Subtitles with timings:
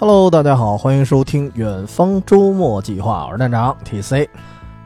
[0.00, 4.28] Hello，大家好，欢迎收听远方周末计划，我是站长 TC。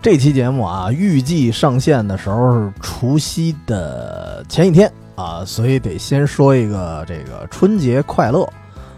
[0.01, 8.49] 这期节目啊，预计上线的时候是除夕的前一天啊，所以得先说一个这个春节快乐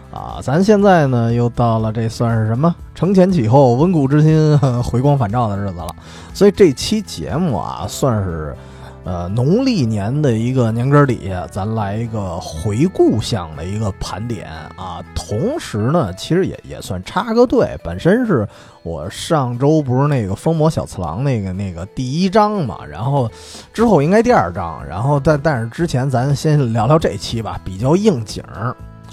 [0.09, 0.39] 啊！
[0.41, 5.93] 咱现在呢又到了这算是什么承前启后、温故知新、 回光返照的日子了，
[6.33, 8.55] 所以这期节目啊算是。
[9.05, 14.99] 呃，农历年的一个年根底下，咱来一个回顾项的一个盘点啊。
[15.13, 17.77] 同时呢，其实也也算插个队。
[17.83, 18.47] 本身是
[18.81, 23.29] 我上周不是那个疯魔小次郎那个那个第一章嘛，然后
[23.71, 28.43] 之后应该第二章，然后但但是之前咱先聊聊这期吧，比较应景，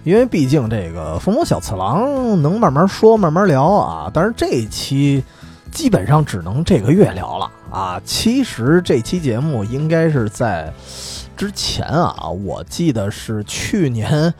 [0.04, 4.10] 因为毕竟这个疯魔小次郎能慢慢说慢慢聊啊。
[4.14, 5.22] 但是这一期。
[5.72, 8.00] 基本上只能这个月聊了啊！
[8.04, 10.72] 其实这期节目应该是在
[11.34, 14.32] 之前啊，我记得是去年，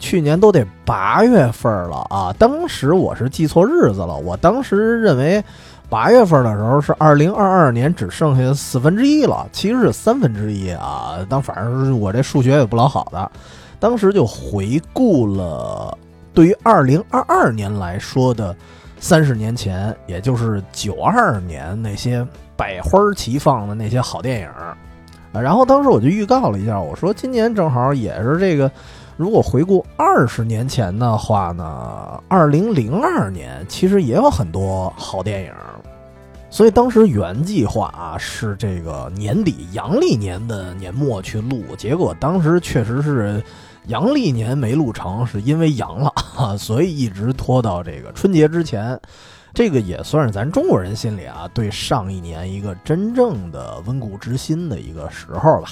[0.00, 2.34] 去年都得八月份了啊。
[2.36, 5.42] 当时我是记错日子了，我当时认为
[5.88, 11.24] 八月份的时候是二零二二年只剩下四分之一了，其实是三分之一啊。
[11.28, 13.30] 当反正我这数学也不老好的，
[13.78, 15.96] 当时就回顾了
[16.34, 18.54] 对于二零二二年来说的。
[19.00, 24.76] 三十年前，也就是九二年那些百花齐放的那些好电影，啊，
[25.32, 28.70] 然后当时我就预告了一下，我说今年正好也是这个，
[29.16, 35.52] 如果回顾二十年前的话呢，二零零二年其实也有很多好电影，
[36.50, 43.42] 所以当时原计划啊是这个年底阳历年的年末去录，结果当时确实是。
[43.86, 49.00] 阳历年没录成，是因为阳了，所以一直拖到这个春节之前。
[49.52, 55.70] 这个也算是咱中国人心里啊，对上一年一个真正的温故知新的一个时候吧。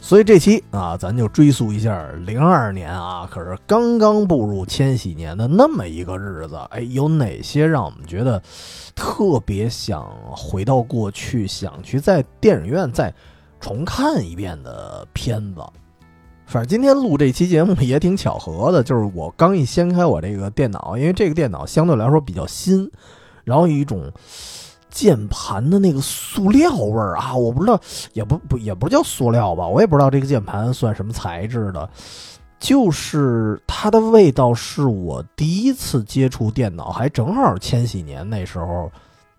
[0.00, 6.56] 所以这期啊，咱就追溯一下零二年啊，可是刚刚步入千禧年的那么一个日子。
[6.70, 8.42] 哎，有哪些让我们觉得
[8.96, 13.14] 特别想回到过去，想去在电影院再
[13.60, 15.62] 重看一遍的片子？
[16.50, 22.90] 反正今天录这期节目也挺巧合的，就是我刚一掀开我这个电脑，因为这个电脑相对来说比较新，
[23.44, 24.10] 然后有一种
[24.90, 27.80] 键盘的那个塑料味儿啊，我不知道，
[28.14, 31.88] 也不不也不叫塑料吧，我 也不知道这个键盘算什么材质的，
[32.58, 38.90] 就是它的味道是我第一次接触电脑，还正好千禧年那时候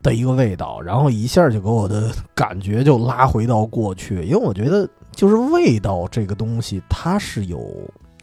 [0.02, 4.88] 的一个味道，然后一下就给我的感觉就拉回到过去，因为我觉得。
[5.12, 7.60] 就是味道这个东西，它是有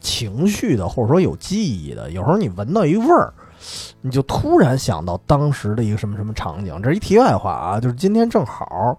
[0.00, 2.10] 情绪的，或者说有记忆的。
[2.10, 3.32] 有时候你闻到一味儿，
[4.00, 6.80] 你就突然想到当时的一个什么什么场景。
[6.82, 8.98] 这是一题外话啊，就是今天正好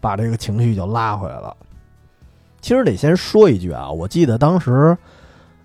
[0.00, 1.56] 把这个情绪就拉回来了。
[2.60, 4.96] 其实得先说一句啊，我记得当时，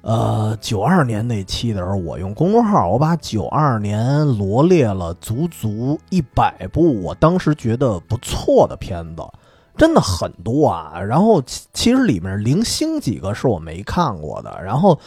[0.02, 9.24] 呃，九二年那期的时候，我用公众号，我把九二年罗列了足足一百部我当时觉得不错的片子。
[9.78, 11.42] 真的很多啊，然后
[11.74, 15.00] 其实里面零星几个是我没看过的，然后，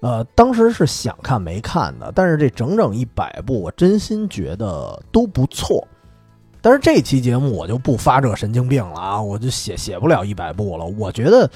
[0.00, 5.86] 呃，当时是想看没看的，但是这整整一百部，我真心觉得都不错。
[6.62, 10.86] 但是这期节目我就不发这神经病了啊，我就写写不了一百部了。
[10.86, 11.50] 我觉得，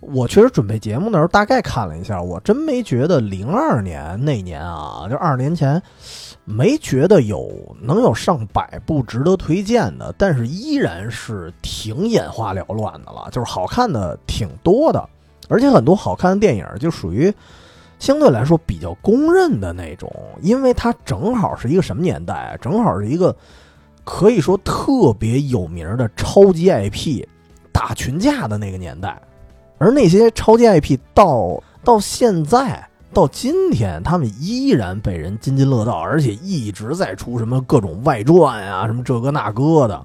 [0.00, 5.80] 我确实准备节目的时候大概看了一下，我真没觉得零二年那年啊，就二十年前。
[6.46, 7.48] 没觉得有
[7.80, 13.28] 能有上百部值得推荐的，但是依然是挺眼花缭乱的了。
[13.30, 15.08] 就是好看的挺多的，
[15.48, 17.32] 而且很多好看的电影就属于
[18.00, 20.10] 相对来说比较公认的那种，
[20.40, 22.58] 因为它正好是一个什么年代？
[22.60, 23.36] 正好是一个
[24.02, 27.24] 可以说特别有名的超级 IP
[27.70, 29.20] 打群架的那个年代，
[29.80, 32.86] 而那些超级 IP 到到现在。
[33.12, 40.00] 到今天，他们依然被人津津乐道，而且一直在出什么各种外传啊，什么这个那个的。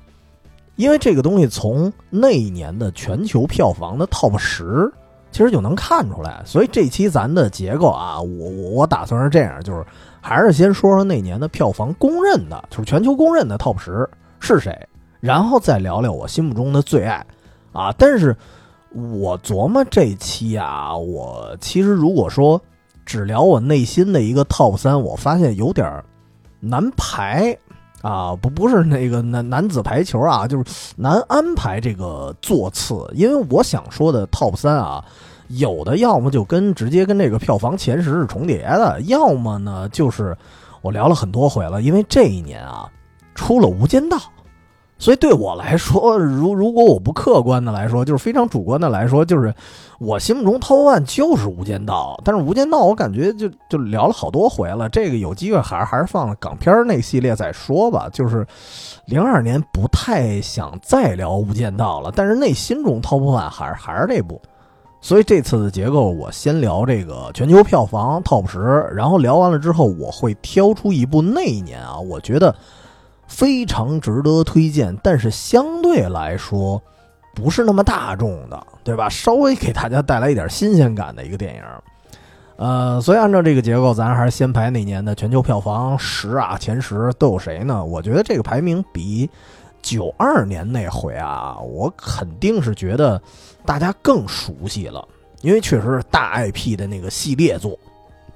[0.75, 4.91] 因为这个东西从那一年的全球票房的 TOP 十，
[5.31, 6.41] 其实就能看出来。
[6.45, 9.85] 所以这期咱的结构啊，我我我打算是这样，就是
[10.19, 14.75] 还是先说说那年的票房公认的，就是全球公认的 TOP 十是谁，
[15.19, 17.23] 然后再聊聊我心目中的最爱
[17.71, 17.93] 啊。
[17.99, 18.35] 但是
[18.95, 22.61] 我琢磨这期啊，我其实如果说。
[23.07, 26.03] 只聊我内心的一个 top 三，我发现有点
[26.59, 27.55] 难排
[28.01, 30.63] 啊，不不是那个男男子排球啊，就是
[30.97, 35.05] 难安排这个座次，因为我想说的 top 三啊，
[35.49, 40.35] 有的要么就跟直接跟这个票房前十是重叠的，要么呢就是
[40.81, 42.89] 我聊了很多回了，因为这一年啊
[43.35, 44.17] 出了《无间道》
[44.97, 49.53] 所以对我来说，如如果我不客观的来说，就是非常主观的来说，就是
[49.99, 58.07] 我心目中 Top One 就是《无间道》，但是《无间道》我感觉就就聊了好多回了，这个有机会还是还是放港片那系列再说吧。
[58.13, 58.47] 就是
[59.05, 64.41] 零二年不太想再聊《无间道》了，但是内心中 Top One 还是还是这部。
[65.01, 72.55] 所以这次的结构，我先聊这个全球票房 Top 十，然后聊完了之后，我会挑出一部那一年啊，我觉得。
[73.27, 76.81] 非常值得推荐，但是相对来说
[77.35, 79.09] 不是那么大众的，对吧？
[79.09, 81.61] 稍微给大家带来一点新鲜感的一个电影，
[82.57, 87.83] 呃，所以按照这个结构，咱还是先排那年的全球票房十啊，前十都有谁呢？
[87.83, 89.29] 我觉得这个排名比
[89.81, 93.21] 九二年那回啊，我肯定是觉得
[93.65, 95.05] 大家更熟悉了，
[95.41, 97.77] 因为确实是大 IP 的那个系列作。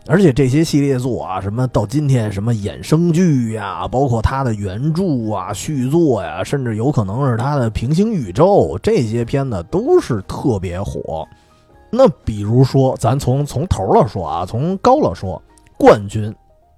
[0.10, 11.24] 而且这些系列作啊，什么到今天什么衍生剧呀，包括他的原著啊、续作呀，甚至有可能是他的平行宇宙，这些片子都是特别火。
[11.92, 15.40] 那比如说，咱从从头了说啊，从高了说，
[15.78, 16.36] 冠军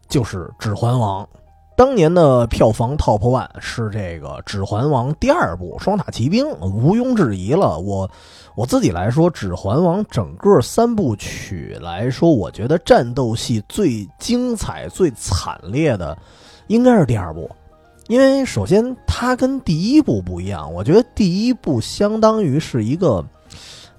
[0.10, 1.24] 就是《指环王》。
[1.82, 7.80] 当年的票房 top one 是这个《指环王》第二部《双塔奇兵》，毋庸置疑了。
[7.80, 8.08] 我
[8.54, 16.16] 我自己来说，《指环王》整个三部曲来说，我觉得战斗戏最精彩、最惨烈的
[16.68, 17.50] 应该是第二部，
[18.08, 23.26] 因为首先它跟第一部不一样，我觉得第一部相当于是一个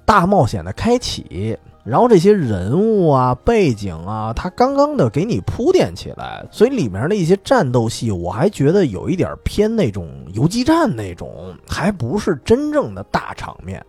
[0.05, 1.59] 大冒险的开启。
[1.85, 13.85] 然后这些人物啊、背景啊，他刚刚的给你铺垫起来，所以里面的一些战斗戏，我还觉得有一点偏那种游击战那种，还不是真正的大场面。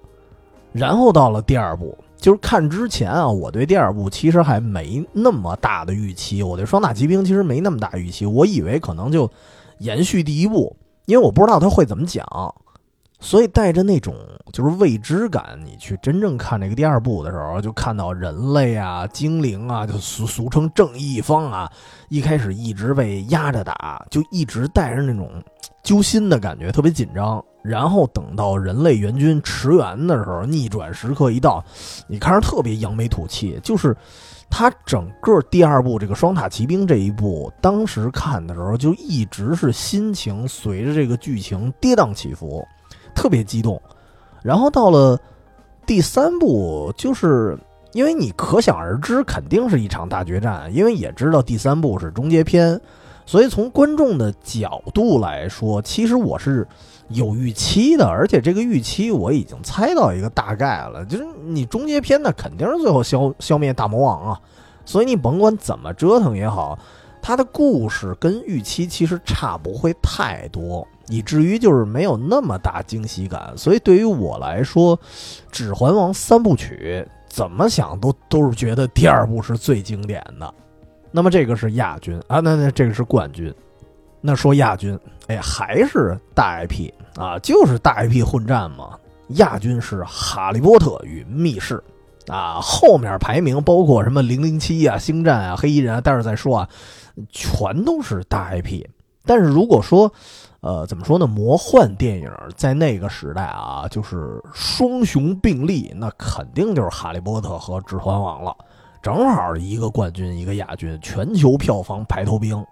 [0.72, 9.30] 然后到了第二部，就是看之前啊，我对第二部其实还没那么大的预期，我对《双塔奇兵》其实没那么大预期，我以为可能就
[9.78, 10.76] 延续第一部，
[11.06, 12.26] 因为我不知道他会怎么讲。
[13.24, 14.14] 所以带着那种
[14.52, 21.72] 就是未知感，你去真正看这个第二部的时候，就看到人类啊、精灵啊，就俗俗称正义方啊，
[22.10, 25.42] 一开始一直被压着打，就一直带着那种
[25.84, 27.42] 揪心的感觉，特别紧张。
[27.62, 31.64] 然后等到人类援军驰援的时候，逆转时刻一到，
[32.10, 33.58] 你看着特别扬眉吐气。
[33.64, 33.96] 就是
[34.50, 42.68] 他整个第二部这个双塔奇兵这一部，当时看的时候就一直是心情随着这个剧情跌宕起伏。
[43.16, 43.82] 特别激动，
[44.42, 45.20] 然后到了
[45.86, 47.58] 第三部，就是
[47.94, 52.80] 因为你可想而知，肯定是一场大决战，因为也知道第三部是终结篇，
[53.26, 56.68] 所以从观众的角度来说，其实我是
[57.10, 64.42] 有预期的，而且这个预期我已经猜到一个大概了，就是你终结篇那肯定是最后消消灭大魔王啊，
[64.86, 66.80] 所以你甭管怎么折腾也好，
[67.22, 70.88] 它的故事跟预期其实差不会太多。
[71.08, 74.98] 以至于就是没有那么大惊喜感，所以对于我来说，
[75.52, 80.54] 《指环王》三部曲怎么想都都是觉得第二部是最经典的。
[81.12, 83.54] 那么这个是亚军啊，那那这个是冠军。
[84.22, 84.98] 那说亚军，
[85.28, 88.98] 哎，还是大 IP 啊，就是大 IP 混战嘛。
[89.36, 91.84] 亚军是《哈利波特与密室》
[92.34, 96.70] 啊，后面排名包括什么《零零七》啊、《星战》啊、《黑衣人》啊，待会儿再说啊，
[97.30, 98.86] 全都是大 IP。
[99.26, 100.12] 但是如果说，
[100.64, 101.28] 呃，怎么说呢？
[101.28, 108.56] 魔幻电影在那个时代啊，就是双雄并立，那肯定就是《哈利波特》和《指环王》了，
[109.02, 112.66] 正好一个冠军，一个亚军，全球票房排头兵。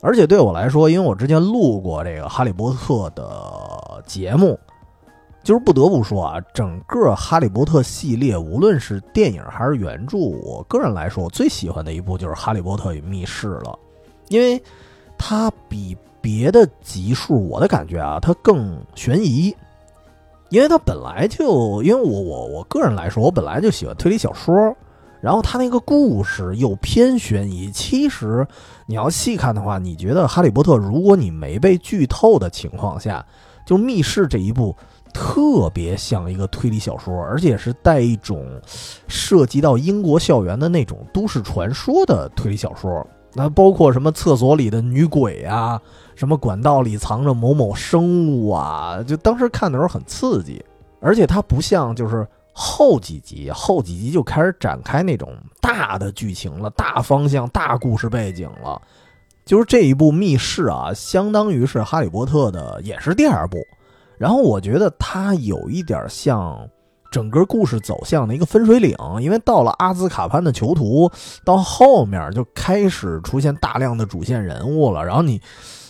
[0.00, 4.58] 而且对我来说，因为我之前录过这个《哈利波特》的节目，
[5.44, 13.78] 就是不得不说啊，整个《哈利波特》系列，无论是电影还是原著，我个人来说，我最喜欢的一部就是《哈利波特与密室》了，
[14.28, 14.58] 因为
[15.18, 15.94] 它比。
[16.22, 19.54] 别的集数，我的感觉啊，它更悬疑，
[20.50, 24.54] 因为它本来就，因为我我我个人来说，我本来就喜欢推理小说，
[25.20, 27.70] 然后它那个故事又偏悬疑。
[27.72, 28.46] 其实
[28.86, 33.24] 你要细看的话，你觉得《哈利波特》，如果你没被剧透的情况下，
[33.66, 34.76] 就密室这一部
[35.12, 38.46] 特别像一个推理小说，而且是带一种
[39.08, 43.06] 涉及到英国校园的那种都市传说的推理小说。
[43.34, 45.80] 那包括什么厕所里的女鬼啊？
[46.14, 49.02] 什么管道里藏着某某生物啊？
[49.06, 50.62] 就当时看的时候很刺激，
[51.00, 58.80] 而且它不像就是后几集，后几集就开始展开那种大的剧情了、大方向、大故事背景了。
[59.44, 63.58] 就是这一部密室啊，相当于是哈利波特的也是第二部，
[64.18, 66.68] 然后我觉得它有一点像
[67.12, 71.08] 整个故事走向的一个分水岭，因为到了阿兹卡潘的囚徒，
[71.44, 75.40] 到后面就开始出现大量的主线人物了，然后你。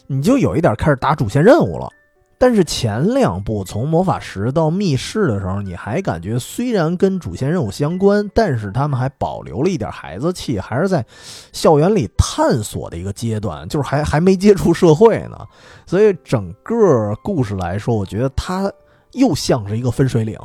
[0.08, 1.88] 你就有一点开始打主线任务了，
[2.36, 11.06] 但是前两部从魔法石到密室的时候，你还感觉虽然跟主线任务相关，但是他们还保留了一点孩子气，还是在
[11.50, 15.38] 校园里探索的一个阶段，就是还还没接触社会呢。
[15.86, 18.70] 所以整个故事来说，我觉得它
[19.12, 20.36] 又像是一个分水岭，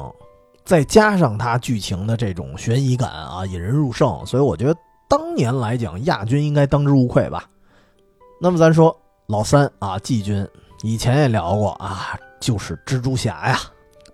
[0.68, 7.46] 再加上它剧情的这种悬疑感啊，引人入胜，所以我觉得当年来讲，亚军应该当之无愧吧。
[8.42, 8.94] 那么咱说
[9.28, 10.46] 老三啊，季军。
[10.84, 13.60] 以前也聊过啊，就是蜘蛛侠呀，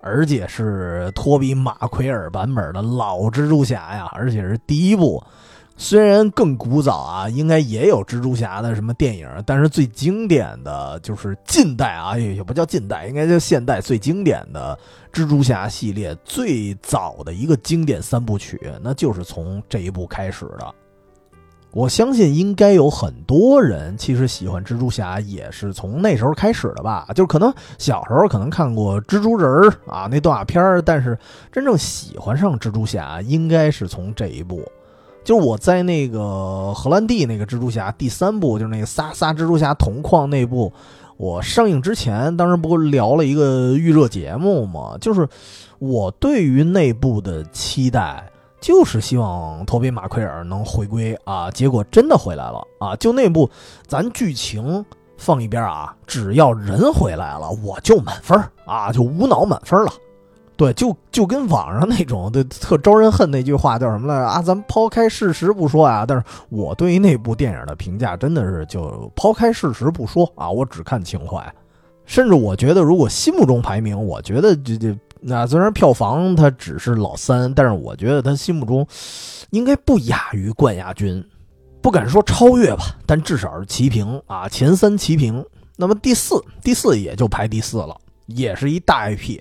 [0.00, 5.20] 而且是托比马奎尔版本的老蜘蛛侠呀，而且是第一部。
[5.76, 14.78] 虽然更古早啊，应该也有蜘蛛侠的什么电影，但是最经典的就是近代啊，也不叫近代，应该叫现代最经典的
[15.12, 20.74] 蜘蛛侠系列最早的一个经典三部曲，那就是从这一部开始的。
[21.72, 31.18] 我相信应该有很多人其实喜欢蜘蛛侠也是从那时候开始的吧，就可能小时候可能看过蜘蛛人儿啊那动画片儿，但是
[31.50, 34.64] 真正喜欢上蜘蛛侠应该是从这一部。
[35.24, 40.72] 就是我在那个荷兰弟那个蜘蛛侠第三部，就是那个仨仨蜘蛛侠同框那部，
[41.16, 45.28] 我上映之前当时不是聊了一个预热节目嘛，就是
[45.78, 48.30] 我对于那部的期待。
[48.60, 52.96] 就是希望托比马奎尔能回归啊，结果真的回来了啊！
[52.96, 53.50] 就那部，
[53.86, 54.82] 咱剧情
[55.18, 59.92] 放一边啊，只要人回来了，我就满分啊，就无脑满分了。
[60.56, 64.40] 对，就就跟网上那种的特招人恨那句话叫什么来着啊？
[64.40, 71.52] 咱们抛开事实不说啊，但是我对于那部电影的评价真的是就抛开事实不说啊，我只看情怀，
[72.06, 74.96] 甚至我觉得如果心目中排名，我觉得这这。
[75.26, 78.86] 那虽然票房它只是老三，但是我觉得他心目中
[79.50, 81.24] 应该不亚于冠亚军，
[81.80, 85.42] 不敢说超越吧，但至少是齐平啊，前三齐平。
[85.76, 87.96] 那么第四，第四也就排第四了，
[88.26, 89.38] 也是一大 IP，《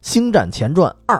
[0.00, 1.16] 星战前传二》。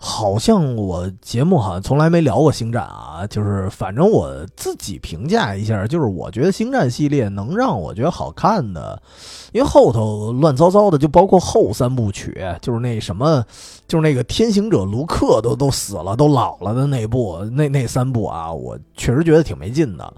[0.00, 9.02] 好像我节目好像从来没聊过星战啊，就是反正我自己评价一下，就是我觉得星战系列能让我觉得好看的，
[9.50, 13.44] 因为后头乱糟糟的，就包括后三部曲，就是那什么，
[13.88, 20.14] 就是那个天行者卢克都都死了，都老了的那部，那那三部啊，我确实觉得挺没劲的。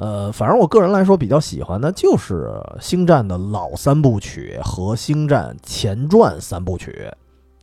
[0.00, 7.06] 呃，反正我个人来说比较喜欢的就是星战的老三部曲和星战前传三部曲。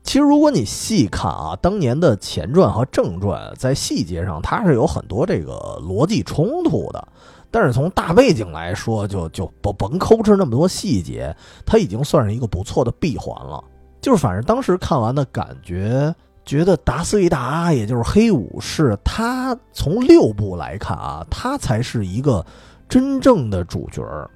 [0.04, 7.08] 其实，如果你细看啊，当年的前传和正传在细节上，它是有很多这个逻辑冲突的。
[7.50, 13.64] 但是从大背景来说，就就甭甭抠哧那么多细节，它已经算是一个不错的闭环了。
[14.00, 16.14] 就是反正当时看完的感觉，
[16.48, 22.44] 觉得达斯维达，也就是黑武士，他从六部来看啊，他才是一个
[22.90, 24.28] 真正的主角儿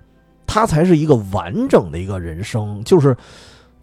[0.45, 3.17] 他才是一个完整的一个人生，就是。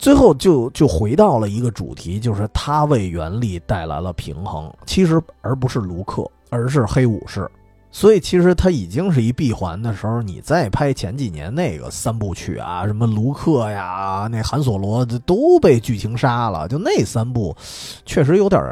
[0.00, 7.50] 最后就就回到了一个主题，就是他为原力带来了平衡，其实而不是卢克，而是黑武士。
[7.90, 17.56] 所以其实它已经是一闭环的时候，你再拍前几年那个三部曲啊，什么卢克呀，那韩索罗都被剧情杀了，就那三部
[18.04, 18.62] 确实有点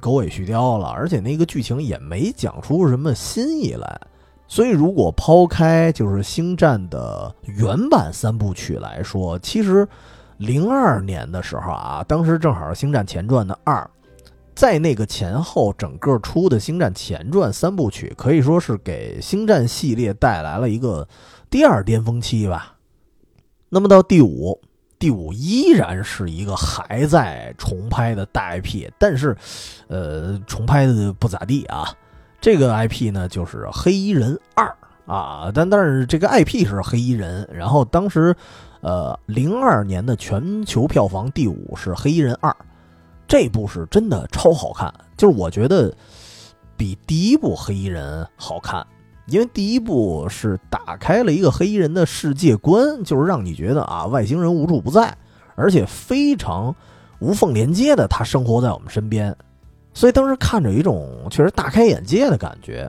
[0.00, 4.00] 狗尾续貂了，而且那个剧情也没讲出什么新意来。
[4.46, 9.88] 所以如果抛开就是星战的原版三部曲来说，其实。
[10.38, 13.90] 零二年的时候啊，当时正好《星战前传》的二，
[14.56, 21.06] 在那个前后整个出的《星战前传》三部曲，可以说是给星战系列带来了一个
[21.50, 22.74] 第二巅峰期吧。
[23.68, 24.58] 那么到第五，
[24.98, 29.36] 第五依然是一个还在重拍的大 IP，但是，
[29.88, 31.86] 呃，重拍的不咋地啊。
[32.40, 34.74] 这个 IP 呢，就是《黑衣人二》
[35.12, 38.34] 啊，但但是这个 IP 是黑衣人，然后当时。
[38.82, 42.50] 呃，零二年的全球票房第五是《黑衣人二》，
[43.28, 45.94] 这部是真的超好看，就是我觉得
[46.76, 48.86] 比第一部《黑衣人》好看，
[49.26, 55.16] 因为第一部是打开了一个黑衣人的世界观，就是让你觉得啊，外星人无处不在，
[55.54, 56.74] 而且非常
[57.18, 59.34] 无缝连接的，他生活在我们身边，
[59.92, 62.88] 所以当时看着有一种确实大开眼界的感觉。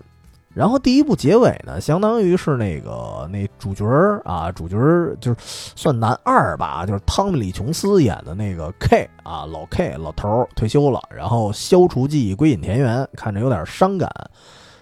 [0.57, 5.37] 然后第一部结尾呢，相当于是那个那主角儿啊，主角儿就是
[5.75, 14.09] 算男二吧，就是汤米·李·琼斯演的那个 K 啊，老 K 老头退休了，然后消除记忆归隐田园，看着有点伤感。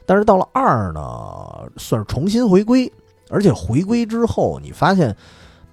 [0.05, 1.01] 但是到了二呢，
[1.75, 2.89] 算是重新回归，
[3.29, 5.13] 而且回归之后，你发现。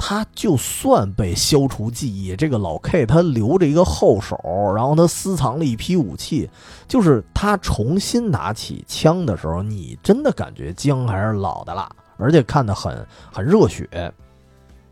[0.05, 4.37] 他就算被消除记忆，这个老 K 他留着一个后手，
[4.75, 6.51] 然后他私藏了一批武器，
[6.89, 14.13] 就是他重新拿起枪的时候，你真的感觉姜还是老的辣，而且看得很很热血。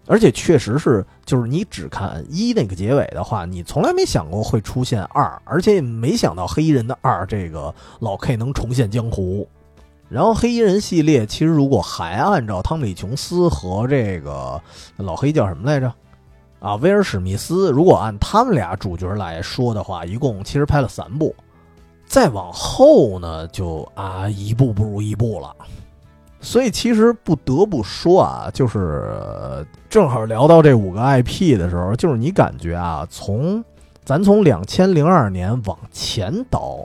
[0.06, 9.48] 而且确实是，就是你只看一那个结尾的话，你从来没想过会出现二，而且也没想到黑衣人的二这个老 K 能重现江湖。
[10.10, 14.60] 然后黑衣人系列其实如果还按照汤米琼斯和这个
[14.96, 15.90] 老黑叫什么来着？
[16.58, 21.34] 啊，威尔史密斯，如果按他们俩主角来说的话，一共其实拍了三部。
[22.04, 25.54] 再往后呢，就啊一步不如一步了。
[26.40, 33.64] 所以其实不得不说啊，就是正好聊到这五个 IP 的时候，就是你感觉啊，从
[34.04, 36.78] 咱从两千零二年往前倒，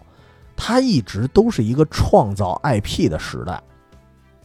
[0.55, 3.62] 它一直都是一个创造 IP 的时代。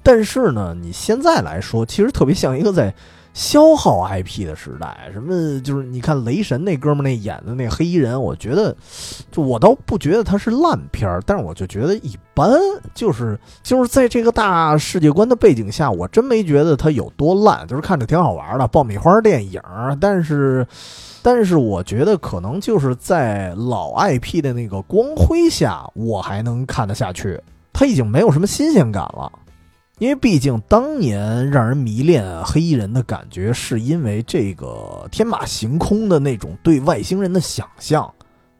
[0.02, 2.94] 但是呢，你现在来说，其实特别像一个在。
[3.32, 8.76] 消耗 IP 的时代，什么就是你看雷神那哥们儿那演的那黑衣人，我觉得，
[9.30, 12.58] 就我倒不觉得他是烂片儿，但是我就觉得一般，
[12.92, 19.62] 就是就是在这个大世界观的背景下，我真没觉得他有多烂，就是看着挺好玩的爆米花电影。
[20.00, 20.66] 但是，
[21.22, 27.40] 但是我觉得可能就是在老 IP 的那个光辉下，我还能看得下去，
[27.72, 29.30] 它已经没有什么新鲜感了。
[29.98, 38.10] 因为毕竟当年让人迷恋黑衣人的感觉，是因为这个天马行空的那种对外星人的想象。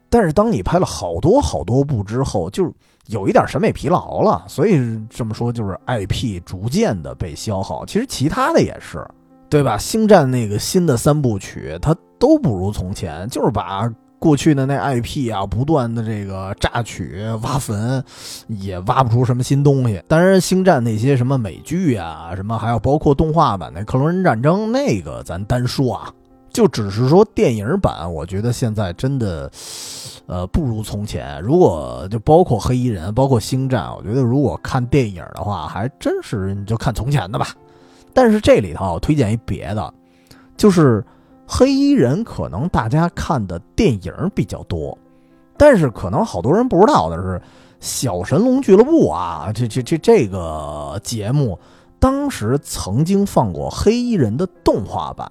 [0.07, 2.71] 但是当你拍了好多好多部之后，就
[3.07, 4.45] 有一点审美疲劳了。
[4.47, 7.83] 所以这么说，就是 IP 逐渐的被消耗。
[7.87, 9.03] 其实其他的也是，
[9.51, 9.77] 对吧？
[9.77, 13.87] 星战那个新的三部曲，它都不如从前，就是把。
[14.17, 18.03] 过去的那 IP 啊，不断的这个榨取、挖坟，
[18.49, 19.99] 也挖不出什么新东西。
[20.07, 26.13] 当然，星战那些什么美剧啊，什么还有包括动画版的《克隆人战争》，那个咱单说啊，
[26.53, 29.51] 就只是说电影版，我觉得现在真的，
[30.27, 31.41] 呃，不如从前。
[31.41, 37.47] 如果就包括黑衣人，包括星战，我觉得如果看电影的话，还真是你就看从前的吧。
[38.13, 39.93] 但是这里头我推荐一别的，
[40.55, 41.03] 就是。
[41.53, 44.97] 黑衣人可能大家看的电影比较多，
[45.57, 47.37] 但是可能好多人不知道的是，
[47.81, 51.59] 《小神龙俱乐部》啊，这这这这个节目，
[51.99, 55.29] 当时曾经放过黑衣人的动画版，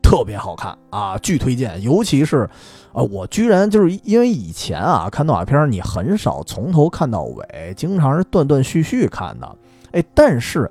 [0.00, 1.82] 特别好看啊，巨推荐。
[1.82, 2.48] 尤其是，
[2.92, 9.56] 啊，我居然就是因为以前啊看动画片，你很少从头看到尾，经常是断断续续看的。
[9.90, 10.70] 哎，但是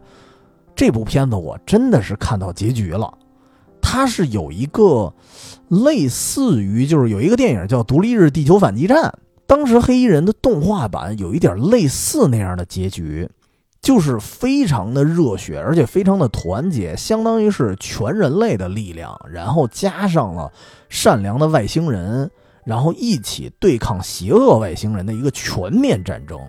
[0.76, 3.14] 这部片子我真的是看到结局了。
[3.82, 5.14] 它是有一个
[5.68, 9.04] 类似于，就是有一个电影叫《独立日地球反击战》，
[9.46, 13.30] 当时黑衣人的动画版有一点类似那样的结局，
[13.82, 20.52] 就是非常的热血，而且非常的团结，相当于是全人类的力量，然后加上了
[20.90, 22.32] 善良的外星人，
[22.64, 26.40] 然后一起对抗邪恶外星人的一个全面战争。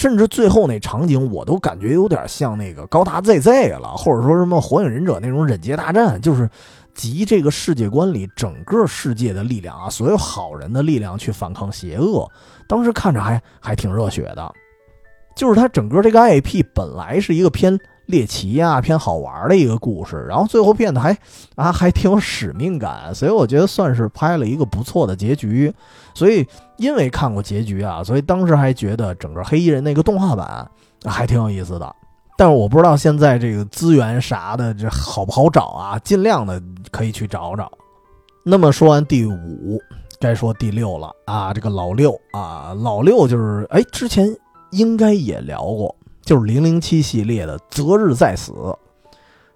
[0.00, 6.48] 甚至最后那场景，我都感觉有点像那个高达 ZZ 了，或者说什么火影忍者那种忍界大战，就是
[6.94, 12.26] 集这个世界观里整个世界的力量啊，所有好人的力量去反抗邪恶。
[12.66, 14.50] 当时看着还还挺热血的，
[15.36, 17.78] 就是它整个这个 IP 本来是一个偏。
[18.10, 21.16] 猎奇啊，偏好玩的一个故事，然后最后变得还
[21.54, 25.72] 啊还挺有使命感，所以我觉得算是拍了一个不错的结局。
[26.12, 26.46] 所以
[26.76, 30.68] 因为看过结局啊，所以当时还觉得整个黑衣人那个动画版
[31.04, 31.94] 还挺有意思的。
[32.36, 37.70] 但是我不知道现在这个资源啥的这好不好找啊，尽量的可以去找找。
[38.42, 39.78] 那么说完第五，
[40.18, 44.26] 该说第六了啊，这个老六啊，老六就是哎之前
[44.70, 45.94] 应该也聊过。
[46.30, 48.52] 就是零零七系列的《择日再死》，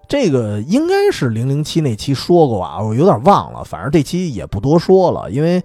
[0.09, 3.63] 这个应该是零零七那期说过吧，我有点忘了。
[3.63, 5.63] 反正这期也不多说了，因为，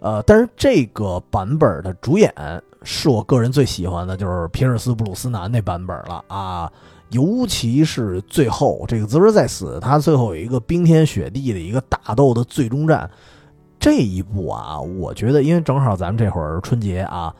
[0.00, 2.34] 呃，但是这个版本的主演
[2.82, 6.68] 是我个人最喜欢的，就是皮尔斯布鲁斯南那版本了啊。
[7.10, 13.08] 尤其是最后这个《择日再死》，他最后有一个冰天雪地的一个打斗的最终战，
[13.78, 17.32] 这一部啊，我觉得因为正好咱们这会儿春节啊。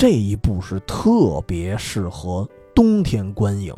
[0.00, 3.74] 这一部是特别适合冬天观影，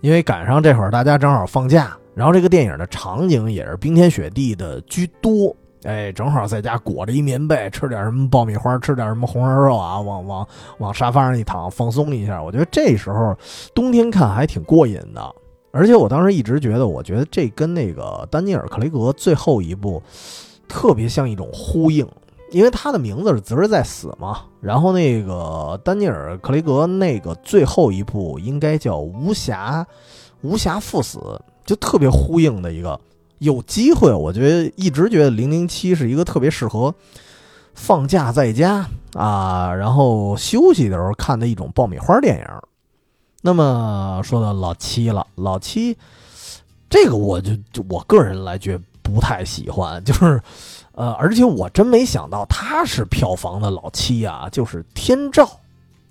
[0.00, 10.44] 因为赶上这会儿大家正好放假，然后这个电影的场景也是冰天雪地的居多，哎，正好在家裹着一棉被，吃点什么爆米花，吃点什么红烧肉啊，往往
[10.78, 12.42] 往沙发上一躺，放松一下。
[12.42, 13.38] 我觉得这时候
[13.72, 15.34] 冬天看还挺过瘾的，
[15.70, 20.02] 而且我当时一直觉得，我觉得这跟那个丹尼尔·克雷格最后一部
[20.66, 22.04] 特别像一种呼应。
[22.54, 29.84] 因为他的名字是择日在死嘛，然后那个丹尼尔·克雷格那个最后一部应该叫《无暇
[30.42, 31.18] 无暇赴死》，
[31.66, 32.98] 就特别呼应的一个。
[33.38, 36.94] 有机会，我觉得一直觉得《零零七》是一个特别适合
[37.74, 42.46] 放假在家啊，然后休息的时候看的一种爆米花电影。
[43.42, 45.98] 那么说到老七了，老七
[46.88, 50.40] 这个我就就我个人来觉不太喜欢，就是
[50.94, 55.44] 呃，而且我真没想到他是票房的老七啊，就是《天照》，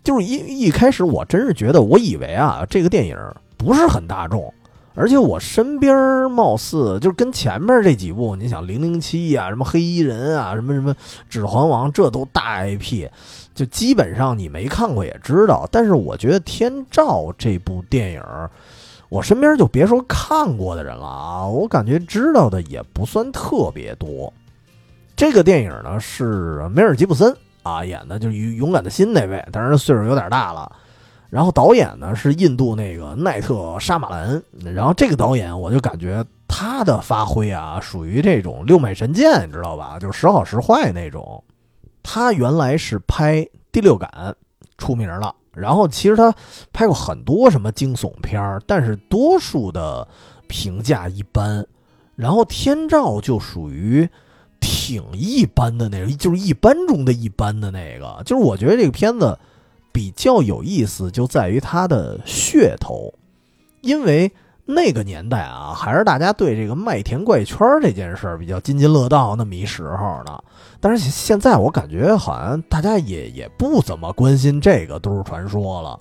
[0.03, 3.17] 就是一一开始我真是觉得，我以为啊这个电影
[3.57, 4.53] 不是很大众。
[4.95, 10.93] 而且我身边貌似就是跟前面这几部，你想《零零七》呀、什么黑衣人啊、什么什么
[11.27, 13.09] 《指环王》，这都大 IP，
[13.55, 15.67] 就基本上你没看过也知道。
[15.71, 18.21] 但是我觉得《天照》这部电影，
[19.09, 24.31] 我身边就别说看过的人了啊，我感觉知道的也不算特别多。
[25.23, 30.69] 这个电影呢是梅尔吉布森啊演的，就是《勇敢的心》那位，当然岁数有点大了。
[31.29, 34.43] 然后导演呢是印度那个奈特沙马兰，
[34.75, 39.97] 然后这个导演我就感觉他的发挥啊属于这种六脉神剑，你知道吧？
[39.97, 41.41] 就是时好时坏那种。
[42.03, 43.35] 他原来是拍
[43.71, 44.11] 《第六感》
[44.77, 46.35] 出名了，然后其实他
[46.73, 50.05] 拍过很多什么惊悚片但是多数的
[50.49, 51.65] 评价一般。
[52.17, 54.05] 然后《天照》就属于
[54.63, 58.23] 挺一般的那种，就是一般中的一般的那个。
[58.25, 59.37] 就是我觉得这个片子。
[59.95, 63.13] 比较有意思就在于它的噱头，
[63.81, 64.31] 因为
[64.65, 70.43] 那个年代啊，还是大家对这个麦田怪圈这件事儿比较津津乐道那么一时候呢。
[70.79, 75.99] 但是现在我感觉好像大家也也不怎么关心这个都市传说了，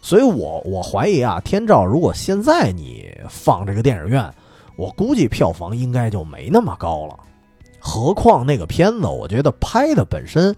[0.00, 4.32] 所以我我怀疑啊，天照如果现在你放这个电影院，
[4.74, 7.18] 我估计票房应该就没那么高了。
[7.82, 10.54] 何况那个片子，我觉得拍的本身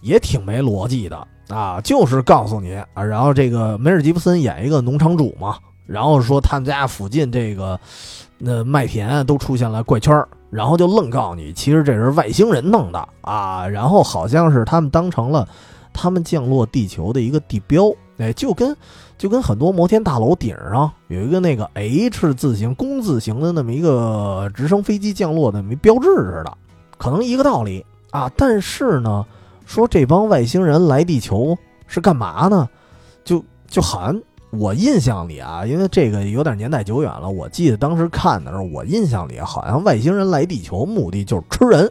[0.00, 1.26] 也挺没逻辑的。
[1.48, 7.78] 啊，就是告诉你啊，然后这个梅尔吉布森演一个农场主嘛，然后说他们家附近这个
[8.38, 15.46] 那麦田都出现了怪圈然后就愣告诉你，其实这是外星人弄的啊，然后好像是他们当成了
[15.92, 18.74] 他们降落地球的一个地标，哎，就跟
[19.24, 26.52] 就跟很多摩天大楼顶上有一个那个 H 字形、工字形的那么一个直升飞机降落的那么标志似的，
[26.98, 29.24] 可能一个道理啊，但是呢。
[29.64, 31.56] 说这帮外星人来地球
[31.86, 32.68] 是干嘛呢？
[33.24, 41.90] 就就好像我印象里啊，因为这个有点年代久远了，我记得当时看的时候，我印象里好像外星人来地球目的就是吃人，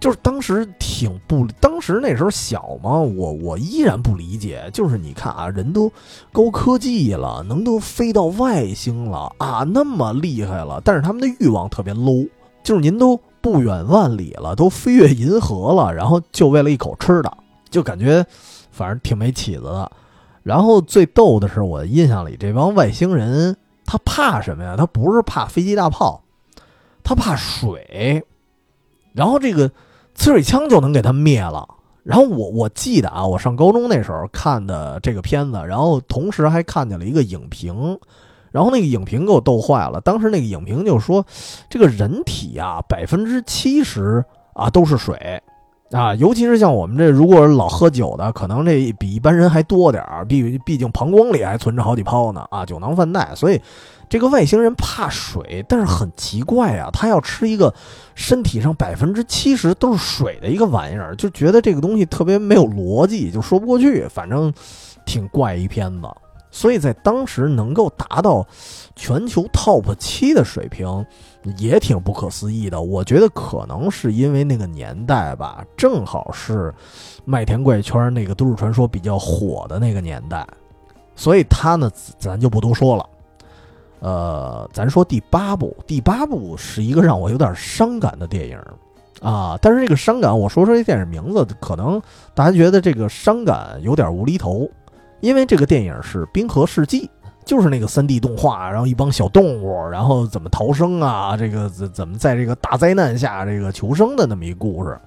[0.00, 5.90] 就是当时挺不，当时那时候小嘛，我我依然不理解，就是你看啊，人都
[6.32, 12.28] 高科技了，能都飞到外星了啊，那么厉害了，但是他们的欲望特别 low，
[12.62, 13.20] 就是您都。
[13.38, 17.32] 不远万里了，都飞越银河了，然后就为了一口吃的，
[17.70, 18.26] 就感觉
[18.72, 19.92] 反正挺没起子的。
[20.42, 24.74] 然后最逗的是，我印象里这帮外星人他怕什么呀？
[24.76, 26.20] 他不是怕飞机大炮，
[27.04, 28.20] 他怕水。
[29.12, 29.70] 然后这个
[30.16, 31.66] 呲水枪就能给他灭了。
[32.02, 37.98] 然后我我记得啊，我上高中那时候看的这个片子，然后同时还看见了一个影评。
[38.52, 40.00] 然后那个影评给我逗坏了。
[40.00, 41.22] 当时那个影评就说，
[41.68, 44.24] 这个人体啊，百分之七十
[44.54, 45.42] 啊都是水，
[45.90, 50.24] 啊，尤其是像我们这如果老喝酒的，可能这比一般人还多点儿。
[50.24, 53.34] 毕毕竟膀胱里还存着好几泡呢，啊，酒囊饭袋。
[53.34, 53.60] 所以
[54.08, 57.74] 这个外星人怕水，但是很奇怪啊，他要吃一个
[58.14, 64.06] 身体上百分之七十都是水的一个玩意儿，就觉得这个东西特别没有逻辑，就说不过去。
[64.08, 64.52] 反正
[65.04, 66.08] 挺怪一片子。
[66.52, 68.46] 所以在当时能够达到
[68.94, 71.04] 全球 top 七的水平，
[71.58, 72.80] 也挺不可思议的。
[72.80, 76.72] 我觉得可能是因为那个年代吧，正好是
[77.26, 80.46] 麦田怪圈那个都市传说比较火的那个年代，
[81.14, 83.06] 所以他呢，咱就不多说了。
[84.00, 88.58] 呃，咱说第八部，第八部是一个让我有点伤感的电影
[89.20, 89.58] 啊。
[89.60, 92.00] 但是这个伤感，我说说这电影名字，可能
[92.34, 94.68] 大家觉得这个伤感有点无厘头。
[95.20, 97.06] 因为这个电影是《冰河世纪》，
[97.44, 101.34] 就是那个三 D 动画，然后一帮小动物，然后怎么逃生啊？
[101.34, 105.00] 这个怎怎么在这个大灾难下这个求生的那么一故事，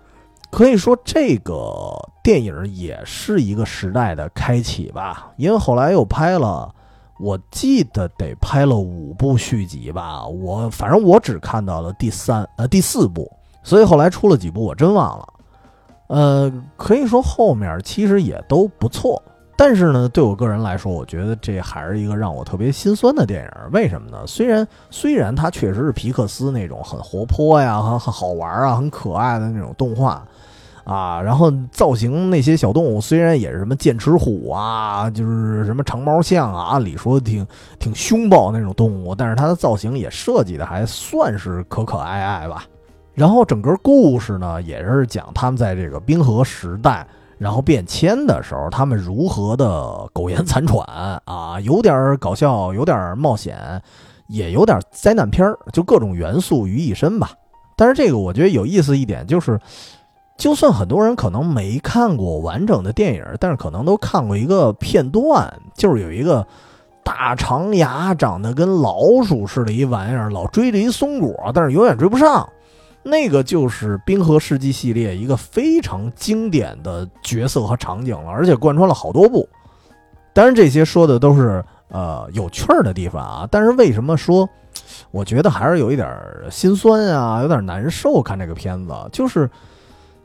[0.50, 5.32] 可以说这个电影也是一个时代的开启吧。
[5.38, 6.74] 因为后来又拍了，
[7.20, 10.26] 我记得得拍了五部续集吧。
[10.26, 13.30] 我反正我只看到了第三呃第四部，
[13.64, 15.28] 所以后来出了几部我真忘了。
[16.08, 19.22] 呃，可以说后面其实也都不错。
[19.56, 23.72] 但是呢，对我个人来说，我觉得这还是一个让我特别心酸的电影。
[23.74, 24.26] 为什么呢？
[24.26, 30.26] 虽然虽然它确实是皮克斯那种很活泼呀、很很好玩啊、很可爱的那种动画
[30.90, 37.46] 啊，然后造型那些小动物虽然也是什么剑齿虎啊，就是什么长毛象啊，按理说挺
[37.78, 42.66] 挺凶暴那种动物，但是它的造型也设计的还算是可可爱爱吧。
[43.14, 47.06] 然后整个故事呢，也是讲他们在这个冰河时代。
[47.38, 50.86] 然后变迁的时候，他们如何的苟延残喘
[51.24, 51.58] 啊？
[51.62, 53.82] 有点搞笑，有点冒险，
[54.28, 57.32] 也有点灾难片儿，就各种元素于一身吧。
[57.78, 59.58] 但是这个我觉得有意思一点就是，
[60.40, 66.48] 就算很多人可能没看过完整的电影，但是可能都看过一个片段，就是有一个
[67.04, 72.48] 大长牙、长得跟老鼠似的一玩意儿，老追着一松果，但是永远追不上。
[73.04, 79.48] 那个就是《冰河世纪》系列一个非常经典的角色和场景了，而且贯穿了好多部。
[80.32, 83.48] 当然，这些说的都是呃有趣儿的地方啊。
[83.52, 84.48] 但是为什么说，
[85.12, 86.10] 我觉得还是有一点
[86.50, 88.22] 心酸啊，有点难受。
[88.22, 89.50] 看这个片子，就是。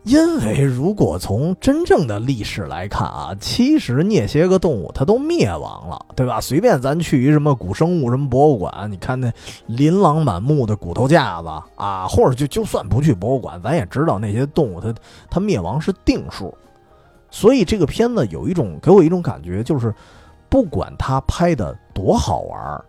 [0.04, 6.42] 因为如果从真正的历史来看啊，其实那些个动物它都灭亡了，对吧？
[6.42, 9.32] 随便咱去一什么古生物什么博物馆，你看那
[9.66, 14.94] 琳琅满目的骨头架子啊，或者就就算不去博物馆，咱也知道那些动物它
[15.30, 16.54] 它灭亡是定数。
[17.30, 19.92] 所以这个片子有一种给我一种感觉，就是
[20.50, 22.84] 不管它拍的多好玩，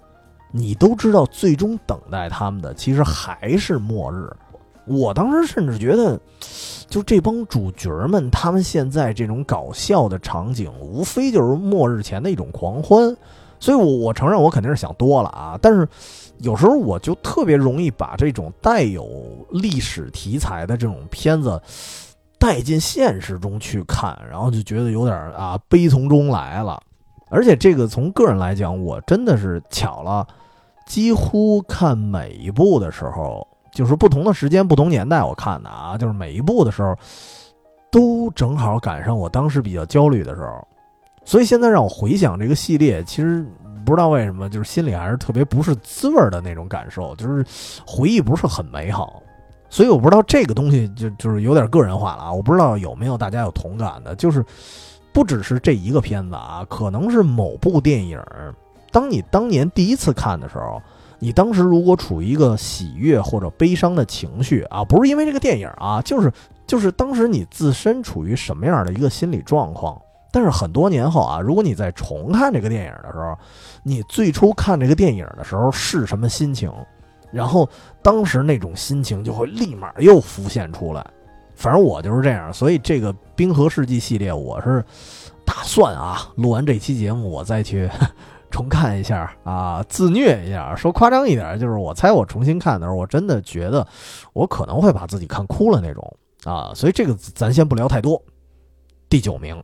[0.51, 4.29] 你都知道最终等待他们的其实还是末日。
[4.85, 6.19] 我当时甚至觉得。
[6.87, 13.15] 就这帮主角们，他们现在这种搞笑的场景，无非就是末日前的一种狂欢。
[13.59, 15.57] 所以，我我承认我肯定是想多了啊。
[15.61, 15.87] 但是，
[16.39, 19.07] 有时候我就特别容易把这种带有
[19.49, 21.59] 历史题材的这种片子
[22.37, 26.79] 带进现实中去看，然后就觉得有点啊悲从中来了。
[27.29, 30.27] 而且，这个从个人来讲，我真的是巧了，
[30.85, 33.47] 几乎看每一部的时候。
[33.75, 36.95] 就是不同的时间、不同年代，我看的啊，就是每一部的时候，
[37.91, 40.65] 都正好赶上我当时比较焦虑的时候，
[41.25, 43.45] 所以现在让我回想这个系列，其实
[43.85, 47.45] 不知道为什么，就是心里还是特别不是滋味的那种感受，就是
[47.85, 49.21] 回忆不是很美好。
[49.69, 54.41] 所以我不知道这个东西就就是有点个人化了啊，我不知道有没有大家有同感的，就是
[55.11, 58.17] 不只是这一个片子啊，可能是某部电影，
[58.89, 60.81] 当你当年第一次看的时候。
[61.19, 66.31] 你当时如果处于一个喜悦或者悲伤的情绪啊，不是因为这个电影啊，就是
[66.67, 69.99] 就是当时你自身处于什么样的一个心理状况。
[70.31, 73.37] 但是很多年后啊，如果你再重看这个电影的时候，
[73.83, 76.69] 你最初看这个电影的时候是什么心情，
[77.31, 77.69] 然后
[78.01, 81.05] 当时那种心情就会立马又浮现出来。
[81.55, 84.83] 反正我就是这样，所以这个《冰河世纪》系列，我是
[85.45, 87.89] 打算啊，录完这期节目我再去。
[88.55, 90.73] 重看一下啊，自虐一下。
[90.77, 93.85] 说夸张一点，就是我猜我重新看的时候，我真的觉得
[94.31, 96.71] 我可能会把自己看哭了那种啊。
[96.73, 98.21] 所以这个咱先不聊太多。
[99.09, 99.61] 第九名，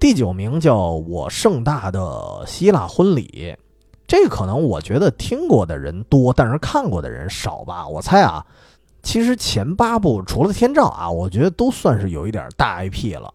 [0.00, 3.54] 第九名叫我盛大的希腊婚礼。
[4.08, 7.86] 这可能我觉得听过的人多，但是看过的人少吧。
[7.86, 8.44] 我猜啊，
[9.04, 13.32] 其实前八部除了天照啊，我觉得都算是有一点大 IP 了。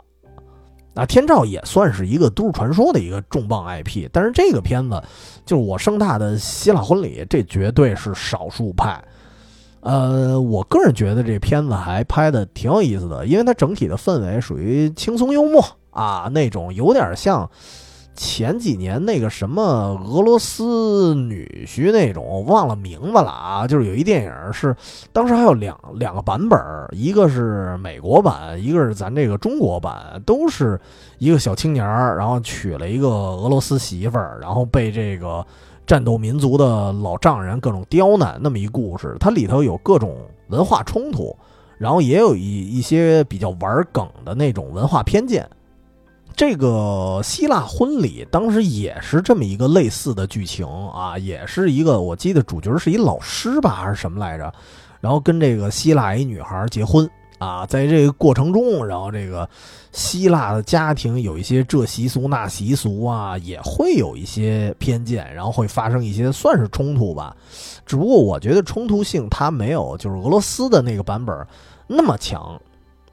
[0.94, 5.02] 那天照也算是一个都市传说的一个重磅 IP，但是这个片子
[5.46, 9.02] 就是我盛大的希腊婚礼，这绝对是少数派。
[9.80, 17.50] 呃，我个人觉得这片子还拍的挺有意思的，因为它整体的氛围属于轻松幽默啊，那种有点像。
[18.14, 19.64] 前几年那个什么
[20.06, 24.76] 俄罗斯女婿那种，忘了名字了啊，就是有一电影是
[25.14, 26.60] 当时还有两两个版本，
[26.92, 30.80] 一个是美国版，一个是咱这个中国版，都是
[31.18, 35.44] 一个小青年然后娶了一个俄罗斯媳妇儿，然后被这个
[35.88, 39.16] 战斗民族的老丈人各种刁难那么一故事。
[39.20, 40.16] 它里头有各种
[40.50, 41.36] 文化冲突，
[41.78, 45.50] 然后也有一一些比较玩梗的那种文化偏见。
[46.42, 54.52] 这个希腊婚礼当时也是这么一个类似的剧情啊，也是一个我记得主角是一老师吧还是什么来着，
[55.00, 59.48] 然后跟这个希腊一女孩结婚啊，在这个过程中，然后这个
[59.92, 67.38] 希腊的家庭有一些这习俗那习俗啊，也会有一些偏见，然后会发生一些算是冲突吧，
[67.86, 71.48] 只不过我觉得冲突性它没有就是俄罗斯的那个版本
[71.86, 72.60] 那么强。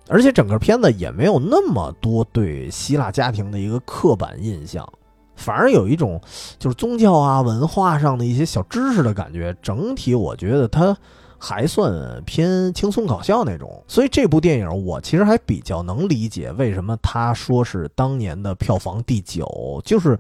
[0.09, 4.91] 而且整个片子也没有那么多对希腊家庭的一个刻板印象，
[5.37, 6.19] 反而有一种
[6.59, 9.55] 就是宗教啊、文化上的一些小知识的感觉。
[9.61, 10.97] 整体我觉得它
[11.39, 13.85] 还算偏轻松搞笑那种。
[13.87, 20.19] 所以这部电影我其实还比较能理解为什么他说是当年的票房第九，就是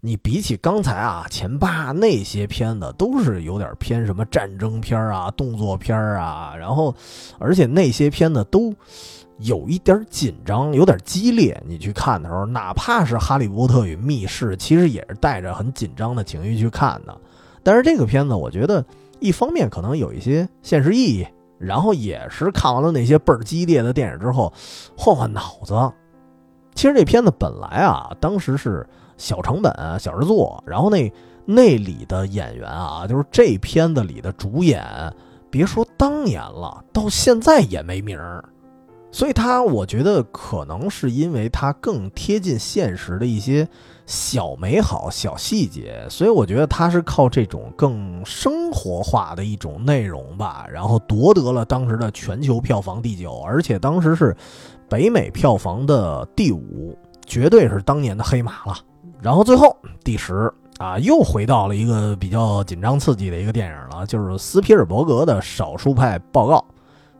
[0.00, 6.94] 你比起刚才啊前八那些片子都是有点偏什么战争片啊、动作片啊，然后
[7.40, 8.72] 而且那些片子都。
[9.38, 11.60] 有一点紧张，有点激烈。
[11.66, 17.20] 你去看的时候，哪怕是《哈利波特与密室》，其实也是带着很紧张的情绪去看的。
[17.62, 18.84] 但是这个片子，我觉得
[19.20, 21.26] 一方面可能有一些现实意义，
[21.58, 24.52] 然后也是看完了那些倍儿激烈的电影之后，
[24.96, 25.74] 换换脑子，
[26.74, 31.12] 其实这片子本来啊，当时是小成本、小制作，然后那
[31.44, 34.84] 那里的演员啊，就是这片子里的主演，
[35.50, 38.44] 别说当年了，到现在也没名儿。
[39.14, 43.68] 所以他，我觉得可能是因为他更贴近现实的一些
[44.06, 54.36] 小美好、小细节，所以我觉得他是靠这种更生活化的一种内容吧，然后夺得了当时的全球票房第九，而且当时是
[54.88, 58.76] 北美票房的第五，绝对是当年的黑马了。
[59.22, 66.56] 然后最后第十啊，又回到了一个比较紧张刺激的一个电影了，就是斯皮尔伯格的《少数派报告》。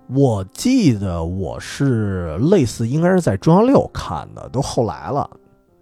[0.08, 5.28] 我记得我是类似，应该是在中央六看的，都后来了。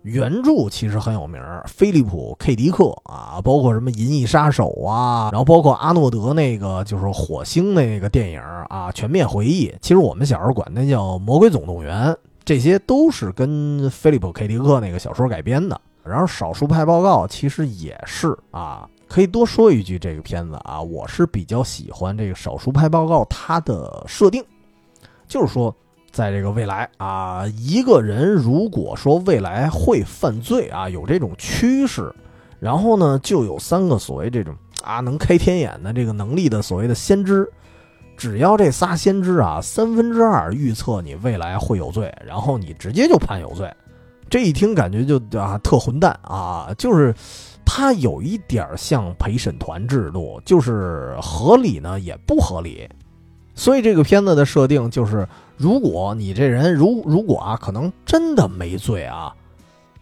[0.03, 9.69] 原著其实很有名，菲利普 ·K· 迪克啊，包括什么《银翼杀手》啊，然后包括阿诺德那个就是火星那个电影啊，《全面回忆》。
[9.81, 12.09] 其实我们小时候管那叫《魔鬼总动员》，
[12.45, 15.81] 这些都是跟菲利普 ·K· 迪克那个小说改编的。
[16.05, 18.89] 然后《少数派报告》其实也是啊。
[19.12, 24.42] 可以多说一句，这个片子啊，我是比较喜欢这个《少数派报告》它的设定，
[25.29, 25.77] 就是说，
[26.11, 32.11] 在这个未来啊，一个人如果说未来会犯罪啊，有这种趋势，
[32.59, 37.46] 然后呢，就有三个所谓这种啊能开天眼的这个能力的所谓的先知，
[38.16, 43.70] 只要这仨先知啊三分之二预测你未来会有罪，然后你直接就判有罪。
[44.31, 47.14] 这一听感觉就啊特混蛋啊，就是。
[47.75, 52.87] 它有一点像陪审团制度，就是合理呢也不合理，
[53.55, 59.35] 所以这个片子的设定就是，如果你这人如如果啊可能真的没罪啊，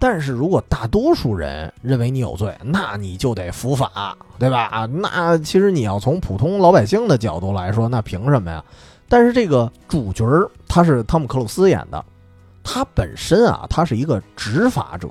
[0.01, 4.65] 但是如果大多数人认为你有罪，那你就得伏法，对吧？
[4.65, 8.65] 啊那其实你要从普通老百姓的角度来说，那凭什么呀？
[9.09, 10.27] 但是这个主角
[10.67, 12.05] 他是汤姆克鲁斯演的，
[12.65, 15.09] 他本身啊他是一个执法者。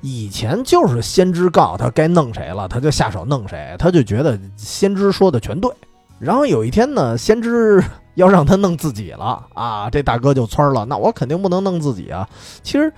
[0.00, 5.70] 以前就是先知告诉他该弄谁了，他就下手弄谁，他就觉得先知说的全对。
[6.18, 7.82] 然后有一天呢，先知
[8.14, 12.28] 要让他弄自己了啊，这大哥就蹿了，那我肯定不能弄自己啊。
[12.62, 12.92] 其实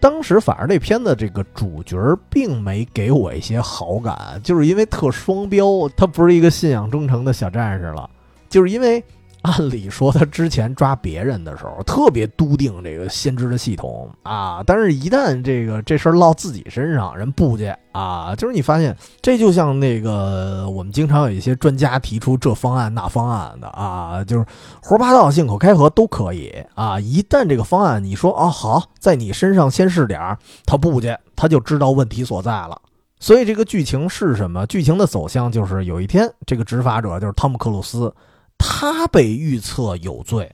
[0.00, 1.96] 当时反而这片子这个主角
[2.28, 8.08] 并没给我一些好感，就是因为特双标，他不是一个信仰忠诚的小战士了，
[8.48, 9.02] 就是因为。
[9.44, 18.34] 按理说，他之前抓别人的时候特别笃定这个先知的系统啊，但是一旦这个这事儿落自己身上，人不去啊。
[18.34, 24.46] 就是你发现，这就像那个我们经常有一些专家提出这方案那方案的啊，就是
[24.80, 26.98] 胡说八道、信口开河都可以啊。
[26.98, 32.80] 一旦这个方案你说啊好，在你身上先试点儿，他不去，他就知道问题所在了。
[33.20, 34.66] 所以这个剧情是什么？
[34.66, 38.10] 剧情的走向就是有一天，这个执法者就是汤姆克鲁斯。
[38.58, 40.50] 他被预测有罪，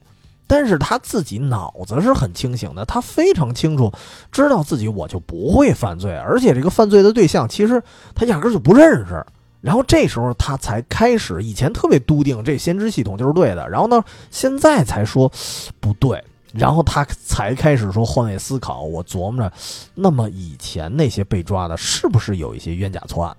[0.47, 3.91] 但是他自己脑子是很清醒的，他非常清楚，
[4.31, 7.81] 知道自己我就不会犯罪，而且这个犯罪的对象其实
[8.13, 9.25] 他压根就不认识。
[9.61, 15.31] 然后这时候他才开始，以前特别笃定这先知系统就是对的，然后呢，现在才说
[15.79, 19.53] 不对，然后他才开始说换位思考，我琢磨着，
[19.93, 23.37] 那么以前那些被抓的是不是有一些冤假错案？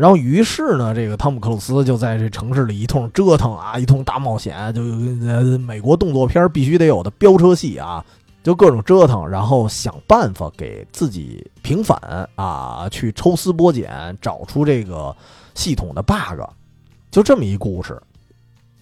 [0.00, 4.80] 然后，于是呢，这个汤姆克鲁斯就在这城市里一通折腾啊，一通大冒险，就
[5.26, 8.02] 呃美国动作片必须得有的飙车戏啊，
[8.42, 15.14] 就各种折腾，然后想办法给自己平反啊，去抽丝剥茧，找出这个
[15.54, 16.48] 系统的 bug，
[17.10, 18.00] 就这么一故事。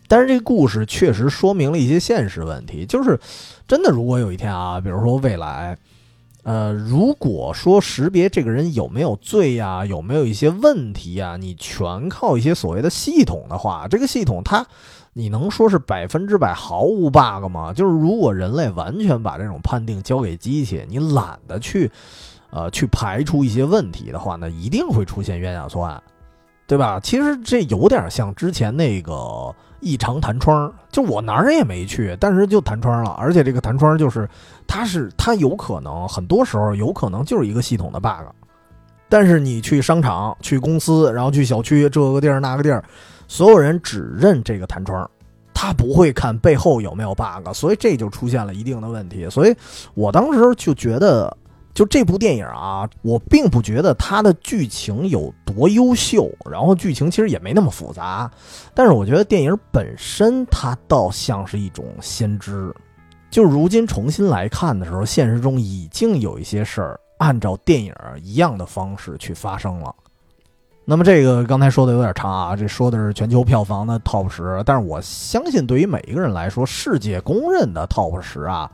[0.06, 3.18] 但是这个故事确实说明了一些现实问题，就是
[3.66, 5.76] 真的，如果有一天啊，比如说未来。
[6.44, 14.64] 呃，如果说识别这个人有没有罪呀，有没有一些问题呀，你全靠一些所谓的系统的话，这个系统它，
[15.12, 17.72] 你能说是百分之百毫无 bug 吗？
[17.74, 21.90] 就是如果人类完全把这种判定交给机器，你懒得去，
[22.50, 26.02] 呃，去排除一些问题的话，那一定会出现冤假错案，
[26.66, 26.98] 对吧？
[27.00, 29.54] 其实这有点像之前那个。
[29.80, 34.28] 异常弹窗，就我哪儿也没去，但是就弹窗了，而且这个弹窗就是，
[34.66, 38.26] 它是它有可能，很多时候有可能就是一个系统的 bug，
[39.08, 42.84] 但是你去商场、去公司，然后去小区这个地儿那个地儿，
[43.26, 45.08] 所有人只认这个弹窗，
[45.54, 49.54] 他不会看背后有没有 bug，所以这就出现了一定的问题，所以
[49.94, 51.36] 我当时就觉得。
[51.78, 58.28] 就这部电影啊，我并不觉得它的剧情有多优秀，然后剧情其实也没那么复杂，
[58.74, 62.74] 但是我觉得电影本身它倒像是一种先知。
[63.30, 69.94] 就如今重新来看的时候，现实中已经有一些事儿按照电影一样的方式去发生了。
[70.84, 78.68] 那么这个刚才说的有点长啊，这说的是全球票房的 TOP 十，但是我相信对于每一个人来说，世界公认的 TOP 十啊。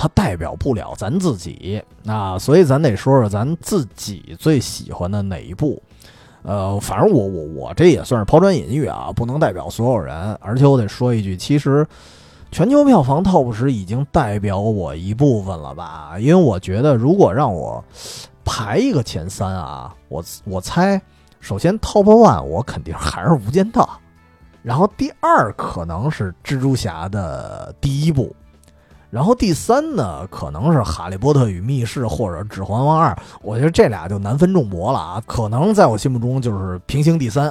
[0.00, 5.82] 它代表不了咱自己啊，所以咱得说说咱自己最喜欢的哪一部。
[6.42, 10.32] 呃，反正我我我这也算是抛砖引玉啊，不能代表所有人。
[10.40, 11.84] 而且我得说一句，其实
[12.52, 16.16] 全球票房 TOP 十已经代表我一部分了吧？
[16.20, 17.84] 因为我觉得，如果让我
[18.44, 21.02] 排一个前三啊，我我猜，
[21.40, 23.82] 首先 TOP one 我肯定还是《无间道》，
[24.62, 28.32] 然后第二可能是蜘蛛侠的第一部。
[29.10, 35.22] 然后第三呢，可能是《哈利波特与密室》或者《指环王二》，我觉得这俩就难分众博了啊。
[35.26, 37.50] 可能在我心目中就是平行第三。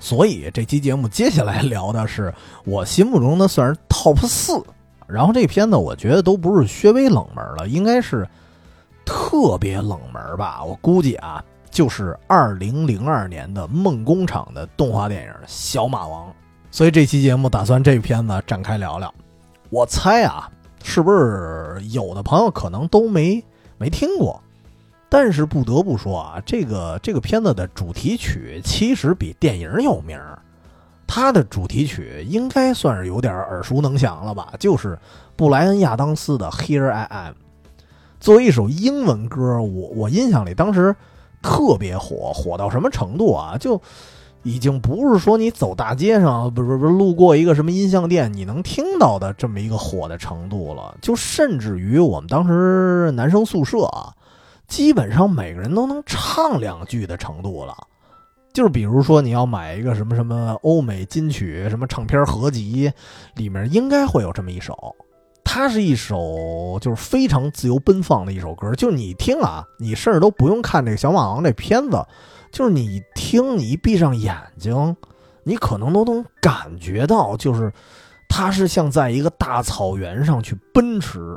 [0.00, 4.60] 所以这期节目接下来聊的是我心目中的算是 TOP 四。
[5.06, 8.28] 然后这片子我觉得都不是稍微冷门了，应该是
[9.04, 10.64] 特别冷门吧。
[10.64, 16.28] 我估计啊，就是二零零二年的梦工厂的动画电影《小马王》。
[16.72, 19.14] 所以这期节目打算这片子展开聊聊。
[19.70, 20.50] 我猜啊。
[20.82, 23.42] 是不是有的朋友可能都没
[23.78, 24.40] 没听过？
[25.08, 30.18] 但是不得不说啊，这个这个片子的主题曲其实比电影有名
[31.06, 34.54] 它的主题曲应该算是有点耳熟能详了吧？
[34.58, 34.98] 就是
[35.36, 37.32] 布莱恩·亚当斯的《Here I Am》。
[38.18, 40.96] 作为一首英文歌，我我印象里当时
[41.42, 43.56] 特别火，火到什么程度啊？
[43.58, 43.80] 就。
[44.42, 50.96] 已经不是说你走大街上，不是不是路过一个什么音像店，你能听到的这么一个火的程度了。
[51.00, 54.12] 就甚至于我们当时男生宿舍啊，
[54.66, 57.74] 基本上每个人都能唱两句的程度了。
[58.52, 62.92] 就是比如说你要买一个什么什么欧美金曲什么唱片合集，
[63.36, 64.94] 里面应该会有这么一首。
[65.44, 72.04] 它是一首就是非常自由奔放的一首歌，就你听啊，你甚至都不用看这个小马王这片子。
[72.52, 74.94] 就是你听，你一闭上眼睛，
[75.42, 77.72] 你可能都能感觉到，就是
[78.28, 81.36] 它是像在一个大草原上去奔驰。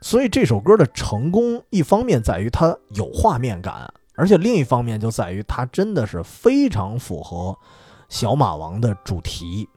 [0.00, 7.54] 所以这首歌的成功，一方面在于它有画面感，而且另一方面就在于它真的是非常符合
[8.08, 9.68] 小马王的主题。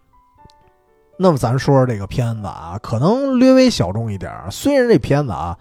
[1.18, 4.32] 那么咱说说这个片子啊，可能略微小众一点。
[4.52, 5.58] 虽然这片子啊。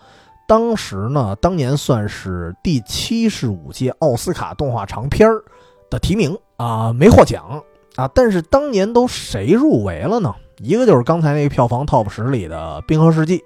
[0.53, 5.43] 当时呢，当年算是第七十五届奥斯卡动画长片儿
[5.89, 7.65] 的提名啊，没获奖
[7.97, 8.07] 啊。
[8.15, 10.35] 但是当年都谁入围了呢？
[10.59, 13.39] 一个就是刚才那个票房 TOP 十里的《冰河世纪》，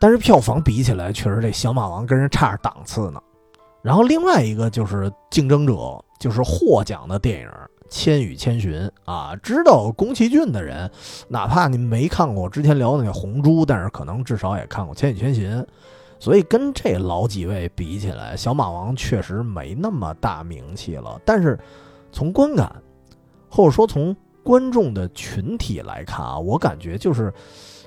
[0.00, 3.22] 但是票房比起来，确实这小马王跟人差着档次呢。
[3.80, 7.46] 然后另外一个就是竞争者，就是获奖的电影
[7.88, 8.72] 《千与千寻》
[9.04, 9.36] 啊。
[9.40, 10.90] 知道宫崎骏的人，
[11.28, 15.56] 哪怕你没看过之前聊的那《红猪》，但是可能至少也看过《千与千寻》。
[16.18, 21.20] 所以跟这老几位比起来，小马王确实没那么大名气了。
[21.24, 21.58] 但是
[22.12, 22.74] 从观感，
[23.50, 27.30] 或者说从观众的群体来看啊，我感觉就是《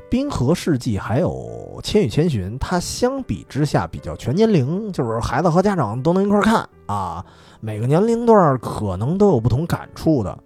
[0.10, 1.30] 冰河世纪》还有
[1.82, 7.26] 《千与千寻》，它相比之下比较全年龄，就是孩子和家长都能一块看啊。
[7.60, 10.38] 每个年龄段可能都有不同感触的。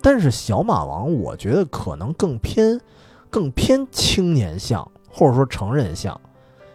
[0.00, 2.80] 但是小马王，我觉得可能更偏
[3.28, 6.18] 更偏青年向，或者说成人向。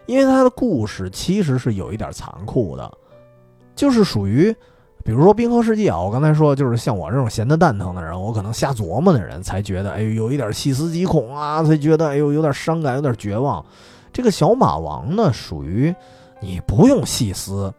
[0.06, 2.90] 因为他的故事其实是有一点残酷的，
[3.74, 4.54] 就是属于，
[5.04, 13.64] 比如说《冰河世纪》啊，我刚才说就是像我这种闲得蛋疼的人，我可能瞎琢磨的人才觉得，哎呦，有一点细思极恐啊，才觉得，哎呦，有点伤感，有点绝望。
[14.12, 15.94] 这个小马王呢，属于
[16.40, 17.72] 你不用细思，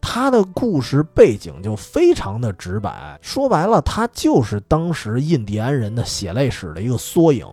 [0.00, 7.46] 他的故事背景就非常的直白，说白了，他就是当时印第安人的血泪史的一个缩影。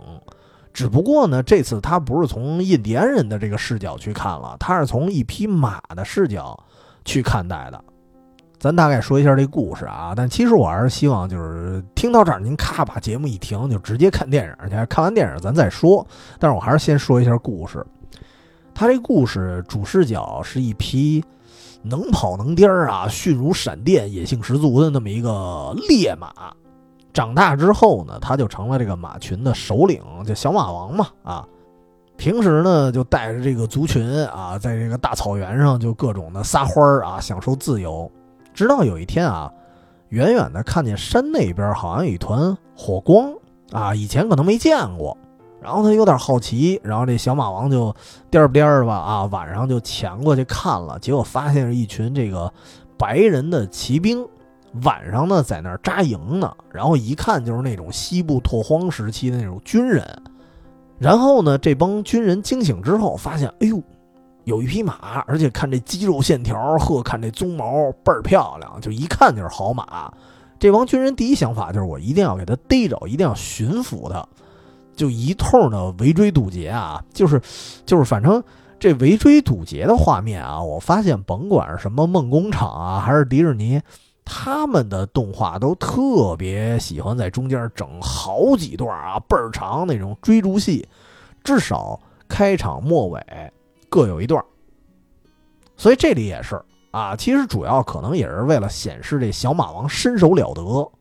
[0.73, 6.57] 只不过呢，这次他不是从印第安人的这个视角去看了，他是从一匹马的视角
[7.03, 7.83] 去看待的。
[8.59, 14.85] 咱大概说一下这故事啊，但其实我还是希望就是听到这儿，您咔把节目一停，就直接看电影去。
[14.85, 16.05] 看完电影咱再说。
[16.37, 17.83] 但是我还是先说一下故事。
[18.73, 21.23] 他这故事主视角是一匹
[21.81, 26.31] 能跑能颠儿啊、迅如闪电、野性十足的那么一个烈马。
[27.13, 31.47] 长大之后呢，他就成了这个马群的首领，叫小马王嘛啊。
[32.17, 38.09] 平时呢，就带着这个族群啊，在这个大草原上就各种的撒欢儿啊，享受自由。
[38.53, 39.51] 直到有一天啊，
[40.09, 43.33] 远远的看见山那边好像有一团火光
[43.71, 45.17] 啊，以前可能没见过。
[45.59, 47.95] 然后他有点好奇，然后这小马王就
[48.29, 52.51] 颠儿颠儿吧啊，晚上就潜过去看了，结果发现是一群这个
[52.97, 54.27] 白人的骑兵。
[54.83, 60.05] 晚上呢，在那儿扎营呢，然后一看就是那种西部拓荒时期的那种军人。
[60.97, 63.81] 然后呢，这帮军人惊醒之后，发现，哎呦，
[64.43, 70.11] 有一匹马，而且看这肌肉线条，呵，看这鬃毛倍儿漂亮，就一看就是好马。
[70.59, 74.23] 这帮军人第一想法就是，我一定要给他逮着，一定要驯服他。
[74.95, 77.41] 就一通的围追堵截啊，就是
[77.83, 78.43] 就是反正
[78.79, 83.81] 这围追堵截的画面啊，我发现甭管是什么梦工厂啊，还是迪士尼，
[84.23, 90.87] 他们的动画都特别喜欢在中间整好几段啊，倍儿长那种追逐戏，
[91.43, 91.99] 至少
[92.29, 93.21] 开场末尾
[93.89, 94.43] 各有一段。
[95.75, 96.61] 所以这里也是
[96.91, 100.91] 啊，其实主要可能也是为了显示这小马王身手了得，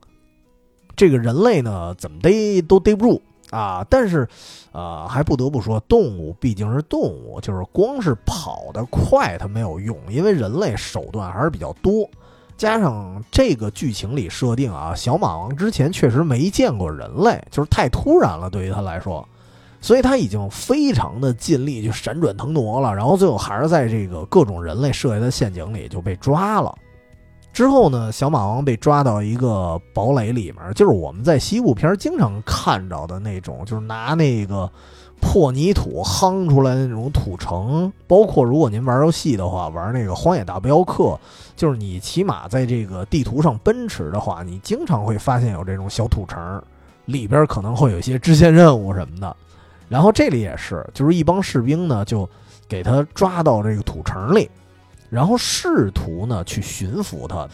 [0.95, 3.85] 这个人类呢怎么逮都逮不住啊。
[3.89, 4.27] 但是，
[4.71, 12.09] 呃，还不得不说，动物毕竟是动物，就是光是跑得快它没有用，因为人类手段还是比较多。
[12.57, 19.27] 加上这个剧情里设定啊，小马王之前确实没见过人类，就是太突然了，对于他来说。
[19.83, 26.71] 所以他已经非常的尽力去闪转腾挪了，然后最后还是在这个各种人类设下的陷阱里就被抓了。
[27.51, 34.71] 之后呢，小马王被抓到一个堡垒里面，就是我们在西部片经常看到的那种，就是拿那个
[35.21, 37.93] 破泥土夯出来的那种土城。
[38.07, 41.03] 包括如果您玩游戏的话，玩那个《荒野大镖客》，
[41.55, 46.61] 就是你骑马在这个地图上奔驰的话，你经常会发现有这种小土城，
[47.05, 49.33] 里边可能会有一些支线任务什么的。
[49.87, 52.27] 然后这里也是，就是一帮士兵呢，就
[52.67, 54.49] 给他抓到这个土城里，
[55.09, 57.47] 然后试图呢去驯服他。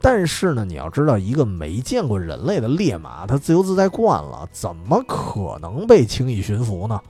[0.00, 7.00] 但是呢，你要知道，一个没见过人类的烈马，它自由自在惯了，怎么可能被轻易驯服呢？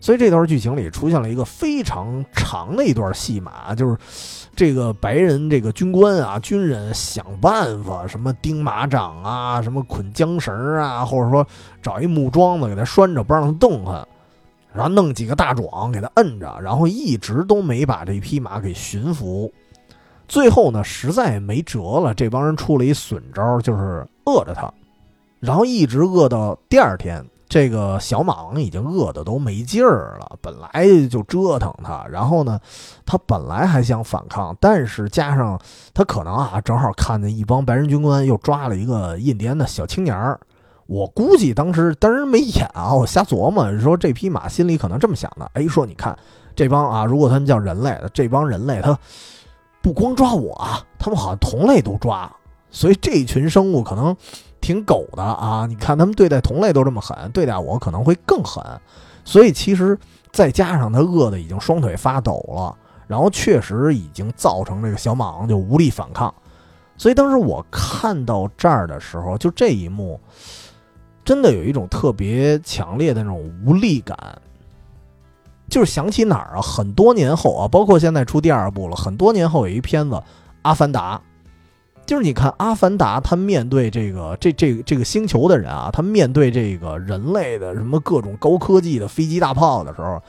[0.00, 3.96] 所以这段剧情里出现了一个非常长的一段戏码，就是
[4.54, 11.46] 这个白人这个军官啊，军人想办法什么钉马掌啊，什么捆缰绳啊，或者说
[11.80, 14.06] 找一木桩子给他拴着，不让他动弹，
[14.74, 19.50] 然后弄几个大壮给他摁着，然后一直都没把这匹马给驯服。
[20.34, 24.68] 最后呢，实在没辙了，这帮人出了一损招，就是饿着他，
[25.38, 27.24] 然后一直饿到第二天。
[27.48, 32.58] 这个小马已经饿得都没劲儿了，本来就折腾他，然后呢，
[33.06, 35.56] 他本来还想反抗，但是加上
[35.92, 40.40] 他可能啊，正好看见一帮白人军官又抓了一个印第安的小青年儿，
[40.86, 46.18] 我估计当时当然没演啊，我瞎琢磨，说这匹马心里可能这么想的，哎，说你看
[46.56, 48.98] 这帮啊，如果他们叫人类，这帮人类他
[49.84, 52.28] 不光抓我啊，他们好像同类都抓，
[52.70, 54.16] 所以这一群生物可能。
[54.60, 55.66] 挺狗的啊！
[55.68, 58.64] 你看他们对待同类都这么狠，对待我可能会更狠。
[59.22, 59.98] 所以其实
[60.32, 62.74] 再加上他饿的已经双腿发抖了，
[63.06, 66.34] 然后确实已经造成这个小马王就无力反抗。
[66.96, 70.18] 所以当时我看到这儿的时候，就这一幕，
[71.26, 74.16] 真的有一种特别强烈的那种无力感。
[75.68, 76.60] 就是想起哪儿啊？
[76.60, 80.16] 很多年后啊，包括现在出第二部了，很多年后有一片子
[80.62, 81.16] 《阿凡达》。
[82.06, 90.22] 就是你看《阿凡达》，他面对这个这这这个星球的人啊，他面对这个人类的什么各种高科技的飞机大炮的时候，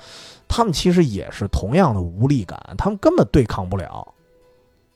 [0.47, 4.07] 他们其实也是同样的无力感，他们根本对抗不了。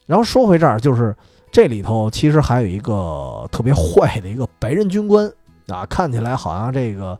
[0.06, 1.14] 然后说回这儿，就是
[1.52, 5.30] 这里头其实还有一个特别坏的一个白人军官
[5.68, 7.18] 啊，看起来好像这个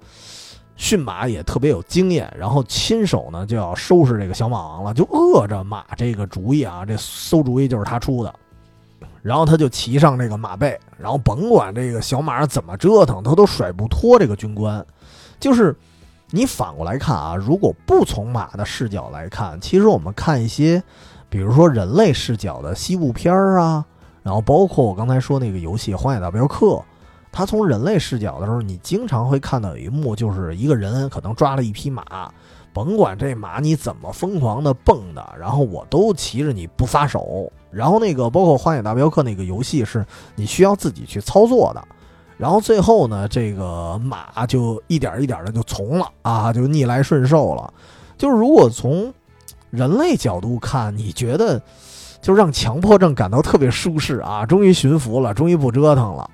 [0.80, 8.34] 驯马也特别有经验，然后亲手呢就要收拾这个小马王了，就饿着马这个主意啊，这馊主意就是他出的。
[9.20, 14.82] 然后他就骑上这个马背，然后甭管这个小马怎么折腾，他都甩不脱这个军官。
[15.38, 15.76] 就是
[16.30, 20.82] 你反过来看啊，如果不从马的视角来看，其实我们看一些，
[21.28, 23.84] 比如说人类视角的西部片儿啊，
[24.22, 26.66] 然后包括我刚才说那个游戏《荒野大镖客》，
[27.32, 32.04] 他从人类视角的时候，你经常会看到有一幕，就是一个人可能抓了一匹马。
[32.72, 37.50] 甭管这马你怎么疯狂的蹦的，然后我都骑着你不撒手。
[37.70, 40.06] 然后那个包括《荒野大镖客》那个游戏是
[40.36, 41.82] 你需要自己去操作的。
[42.36, 47.74] 然后最后呢，这个马就一点一点的就从了啊，就逆来顺受了。
[48.16, 49.12] 就是如果从
[49.70, 51.60] 人类角度看，你觉得
[52.22, 56.30] 就让强迫症感到特别舒适啊，终于驯服了，终于不折腾了。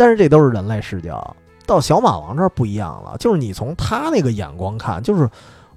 [0.00, 1.36] 但是这都是人类视角，
[1.66, 5.28] 到小马王这儿不一样了，就是你从他那个眼光看，就是。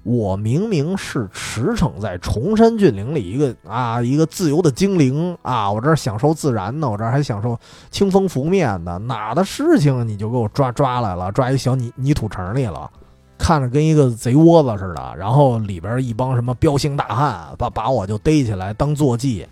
[0.06, 7.58] 我明明是驰骋在崇山峻岭里一个啊一个自由的精灵啊，我这儿享受自然呢，我这儿还享受
[7.90, 12.90] 清风拂面呢，哪的事情你就给我抓抓来了，抓一小泥泥土城里了，
[13.38, 19.46] 看着跟一个贼窝子似的，然后里边一帮什么彪形大汉把把我就逮起来当坐骑。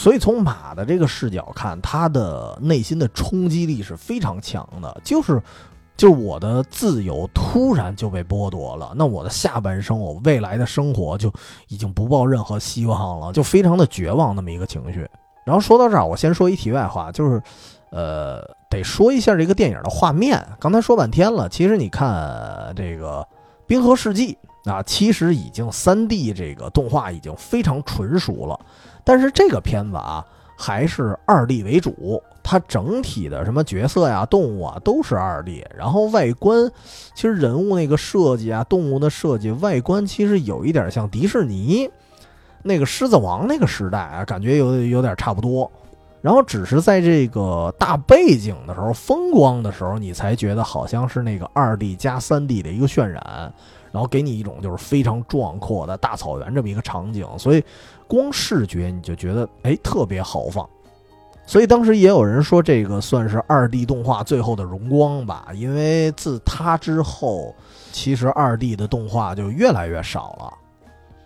[0.00, 5.42] 所以从马的这个视角看，他的内心的冲击力是非常强的，就是。
[5.96, 11.30] 就是我的自由突然就被剥夺了，那我的下半生，我未来的生活就
[11.68, 15.06] 已经不抱任何希望了，就非常的绝望那么一个情绪。
[15.44, 17.42] 然后说到这儿，我先说一题外话，就是，
[17.90, 18.40] 呃，
[18.70, 20.42] 得说一下这个电影的画面。
[20.58, 23.20] 刚才说半天了，其实你看这个
[23.66, 24.38] 《冰河世纪》
[24.72, 28.58] 啊，其实已经三 D 这个动画已经非常纯熟了，
[29.04, 30.24] 但是这个片子啊
[30.56, 36.70] 还是二 D 为主，它整体的什么角色呀、动物啊都是二 D，然后外观
[37.14, 41.90] 其实人物那个设计啊、动物的设计、外观其实有一点像迪士尼
[42.62, 45.70] 那个《狮子王》那个时代啊，感觉有有点差不多。
[46.20, 53.50] 然后只是在这个大背景的时候、风光的时候，你才觉得好像是那个二 D 加三 D 的一个渲染，
[53.90, 57.64] 然后给你一种就是非常壮阔的大草原这么一个场景，所以
[58.10, 60.68] 光视觉你就觉得哎特别豪放。
[61.46, 67.54] 所以当时也有人说这个算是二 D 动画最后的荣光吧，因为自它之后，
[67.90, 70.52] 其实二 D 的动画就越来越少了。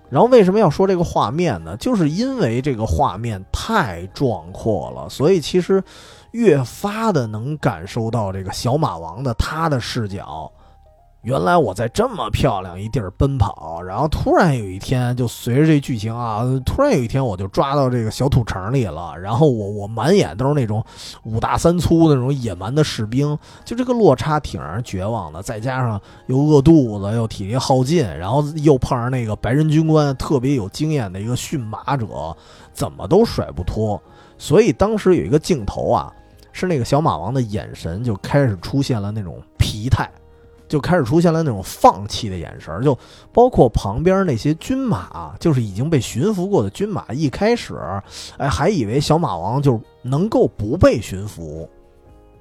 [0.08, 1.76] 然后为什么要说这个画面呢？
[1.76, 5.82] 就是因为这个画面太壮阔了，所以其实
[6.30, 10.50] 越发的能感受到这个小马王的他的视角。
[11.24, 20.84] 原来我在这么漂亮一地儿奔跑，然后突然有一天，就随着这剧情啊，突然有一天我就抓到这个小土城里了，然后我我满眼都是那种
[21.22, 25.42] 五大三粗的那种野蛮的士兵，就这个落差挺让人绝望的。
[25.42, 32.36] 再加上又饿肚子，又体力耗尽，然后又碰上那个白人军官特别有经验的一个驯马者，
[32.74, 33.98] 怎么都甩不脱。
[34.36, 36.12] 所以当时有一个镜头啊，
[36.52, 40.06] 是那个小马王的眼神就开始出现了那种疲态。
[40.74, 42.98] 就开始出现了那种放弃的眼神，就
[43.32, 47.04] 包括旁边那些军马，就是已经被驯服过的军马。
[47.12, 47.78] 一开始，
[48.38, 51.70] 哎，还以为小马王就能够不被驯服，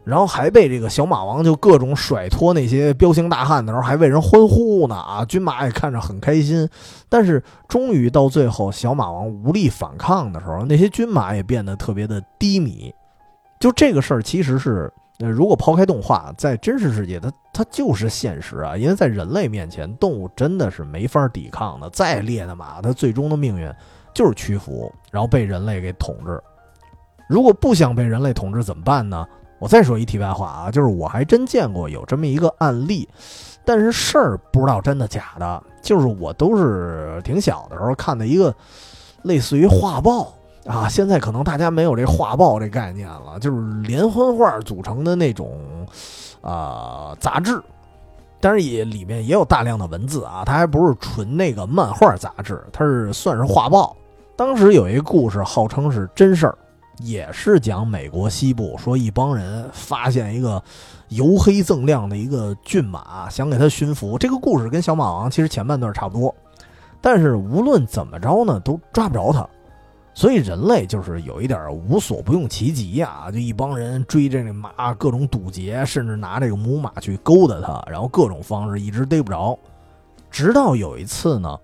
[0.04, 5.24] 然后还被这个小马王就各种甩脱那些彪形大汉的时候，还为人欢呼呢啊！
[5.26, 6.68] 军马也看着很开心。
[7.08, 12.92] 但是终于到最后，小马王无力反抗的时候，那些军马也变得特别的低迷。
[13.60, 14.92] 就这个事儿，其实是。
[15.20, 18.76] 那如果抛开动画，在真实世界，它它就是现实啊！
[18.76, 21.90] 因为在人类面前，动物真的是没法抵抗的。
[21.92, 23.72] 再烈的马，它最终的命运
[24.14, 26.42] 就是屈服，然后被人类给统治。
[27.30, 29.26] 如果不想被人类统治怎么办呢？
[29.60, 33.08] 我再说一题外话啊，就是我还真见过有这么一个案例，
[33.64, 35.64] 但是事儿不知道真的假的。
[35.82, 38.54] 就是我都是挺小的时候看的一个
[39.22, 40.34] 类似于画报。
[40.66, 45.60] 啊，现在可能大家没有这画报这概念了，就是连环画组成的那种，
[46.42, 47.62] 啊杂志，
[48.40, 53.94] 但是也里面也有大量的文字啊，它还不是纯那个漫画杂志，它是算是画报。
[54.38, 56.58] 当时有一个故事，号称是真事儿，
[57.00, 60.64] 也是讲美国西部，说一帮人发现一个
[61.10, 64.18] 黝黑锃亮的一个骏马，想给它驯服。
[64.18, 66.34] 这个故事跟小马王其实前半段差不多，
[67.02, 69.46] 但是无论怎么着呢，都抓不着它。
[70.16, 79.58] 所以人类就是有一点无所不用其极啊，就一帮人追着那马，各种堵截，甚至拿这个母马去勾搭它，然后各种方式一直逮不着，
[80.30, 81.60] 直到有一次呢，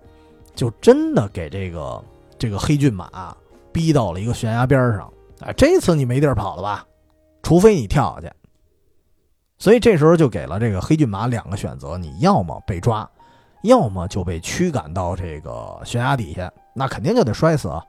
[0.54, 2.02] 就真的给这个
[2.36, 3.34] 这个黑骏马
[3.70, 5.12] 逼到了一个悬崖边上。
[5.42, 6.84] 哎，这次你没地儿跑了吧？
[7.42, 8.34] 除非你跳下去。
[9.58, 13.08] 所以这时候就给了这个黑骏马两个选择：你要么被抓，
[13.62, 17.84] 要么就被驱赶到这个悬崖底下，那肯定就得摔死啊。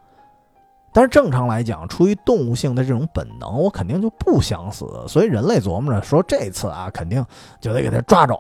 [0.94, 4.86] 但是正常来讲，出于动物性的这种本能，我肯定就不想死。
[5.08, 7.26] 所以人类琢磨着说，这次啊，肯定
[7.60, 8.38] 就得给他抓着。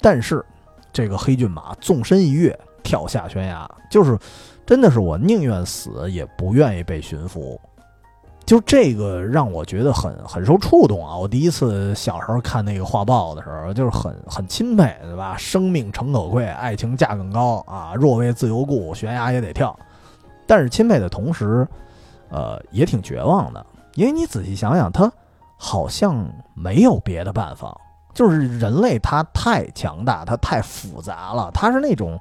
[0.00, 0.44] 但是，
[0.92, 4.18] 这个黑骏马纵身一跃，跳下悬崖，就是
[4.64, 7.60] 真的是我宁愿死也不愿意被驯服。
[8.44, 11.16] 就这个让我觉得很很受触动啊！
[11.16, 15.36] 我第一次小时候看那个画报的时候，就是很很钦佩，对吧？
[15.36, 17.94] 生命诚可贵，爱情价更高啊！
[17.94, 19.76] 若为自由故，悬崖也得跳。
[20.52, 21.66] 但是钦佩的同时，
[22.28, 25.10] 呃，也挺绝望的，因为你仔细想想，他
[25.56, 27.74] 好像没有别的办法，
[28.12, 32.20] 就是人类他太强大，他太复杂了，他是那种，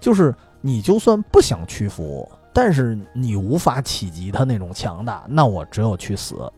[0.00, 6.52] 就是你就算不想屈服，但是你无法企及他那种强大，那我只有去死。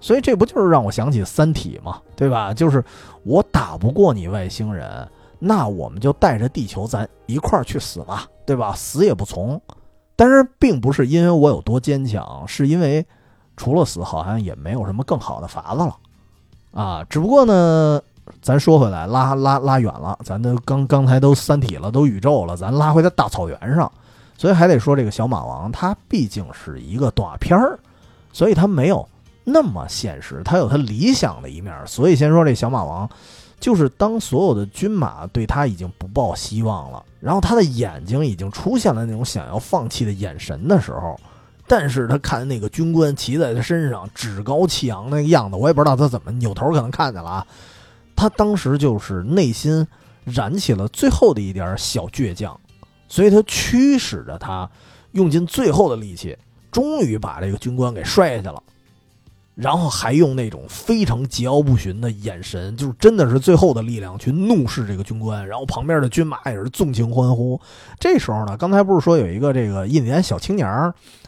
[0.00, 2.02] 所以这不就是让我想起《三体》吗？
[2.16, 2.52] 对吧？
[2.52, 2.84] 就是
[3.22, 5.08] 我打不过你外星人，
[5.38, 8.74] 那我们就带着地球咱一块儿去死吧，对吧？
[8.74, 9.62] 死也不从。
[10.16, 13.04] 但是并不是因为我有多坚强，是因为
[13.56, 15.96] 除了死，好像也没有什么更好的法子了，
[16.72, 17.04] 啊！
[17.10, 18.00] 只不过呢，
[18.40, 23.90] 咱说回来，拉拉拉远了，咱都刚刚才都三体了，都宇宙了，咱拉回到大草原上，
[24.38, 27.78] 所以还得说这个小马王，它毕竟是一个动画片儿，
[28.32, 29.08] 所以它没有
[29.44, 31.74] 那么现实，它有它理想的一面。
[31.86, 33.08] 所以先说这小马王。
[33.60, 41.18] 就是当所有的军马对他已经不抱希望了，然后他的眼睛已经出现了那种想要放弃的眼神的时候，
[41.66, 47.46] 但是他看那个军官骑在他身上趾高气扬那个样子，我也不知道他怎么扭头可能看见了啊。
[48.14, 49.86] 他当时就是内心
[50.24, 52.58] 燃起了最后的一点小倔强，
[53.08, 54.70] 所以他驱使着他
[55.12, 56.36] 用尽最后的力气，
[56.70, 58.62] 终于把这个军官给摔下去了。
[59.54, 65.46] 然后还用那种非常桀骜不驯的眼神，就是真的是最后的力量去怒视这个军官。
[65.46, 67.60] 然后旁边的军马也是纵情欢呼。
[68.00, 70.68] 这时候呢，刚才不是说有一个这个印第安小青年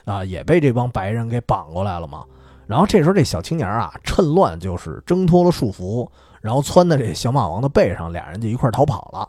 [0.05, 2.25] 啊，也被这帮白人给绑过来了吗？
[2.67, 6.09] 然后这时候这小青年啊，趁乱就是挣脱了束缚，
[6.41, 9.29] 然后窜在这小马王的背上，俩人就一块逃跑了。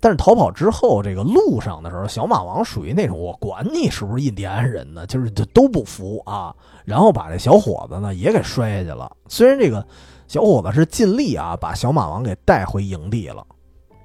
[0.00, 6.54] 但是逃跑之后，这个路上的时候，小马王属于那种我管你是不是印第安人呢，就是就都不服啊。
[6.84, 9.10] 然后把这小伙子呢也给摔下去了。
[9.28, 9.84] 虽然这个
[10.28, 13.44] 小伙子是尽力啊，把小马王给带回营地了。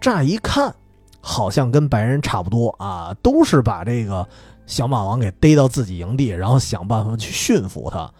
[0.01, 0.73] 乍一看，
[1.21, 4.27] 好像跟白人差不多啊，都是把这个
[4.65, 8.11] 小马王给逮到自己营地，然后想办法去驯服他。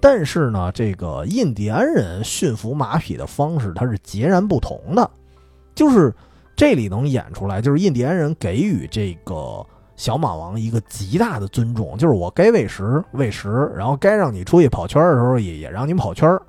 [0.00, 5.10] 但是呢，这个印第安人驯服马匹的方式，它是截然不同的，
[5.74, 6.10] 就是。
[6.58, 16.42] 这里能演出来，就是印第安人给予这个小马王一个极大的尊重，就是我该喂食喂食，然后该让你出去跑圈的时候也也让你跑圈儿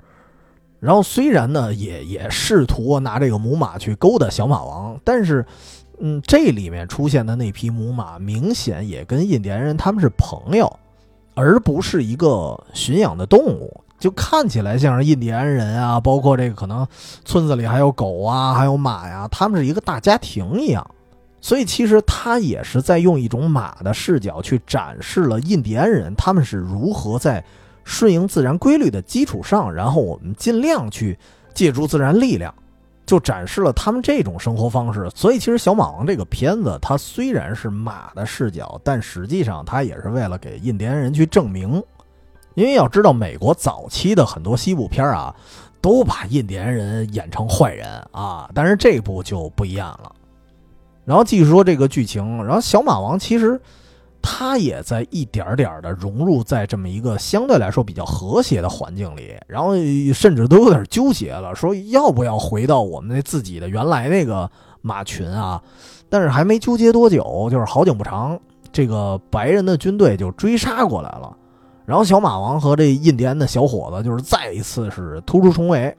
[0.80, 5.46] 然后虽然呢也也试图拿这个母马去勾搭小马王，但是，
[6.00, 10.68] 嗯，这里面出现的那匹母马明显也跟印第安人他们是朋友，
[11.36, 13.80] 而不是一个驯养的动物。
[14.00, 16.84] 就看起来像是印第安人啊，包括这个可能
[17.24, 20.84] 村子里还有狗啊，还有马呀，他们是一个大家庭一样。
[21.42, 27.42] 所以其实他也是在用一种马的视角去展示了印第安人他们是如何在
[27.82, 31.18] 顺应自然规律的基础上，然后我们尽量去
[31.54, 32.54] 借助自然力量，
[33.04, 35.10] 就展示了他们这种生活方式。
[35.14, 41.82] 所以其实《小马王》这个片子，它虽然是马的视角，但实际上它也是为了给印第安人去证明。
[42.60, 45.34] 因为要知道，美国早期的很多西部片啊，
[45.80, 50.12] 都把印第安人演成坏人啊，但是这部就不一样了。
[51.06, 53.58] 然后继续说这个剧情，然后小马王其实
[54.20, 59.74] 他也在一点点的融入在这么一个相对来说比较和谐的环境里，然后
[60.12, 64.48] 甚至都有点纠结了，说要不要回到我们那自己的原来那个
[64.82, 65.62] 马群啊？
[66.10, 68.38] 但是还没纠结多久，就是好景不长，
[68.70, 71.34] 这个白人的军队就追杀过来了。
[71.90, 75.92] 然后小马王和这印第安的小伙子就是再一次是突出重围，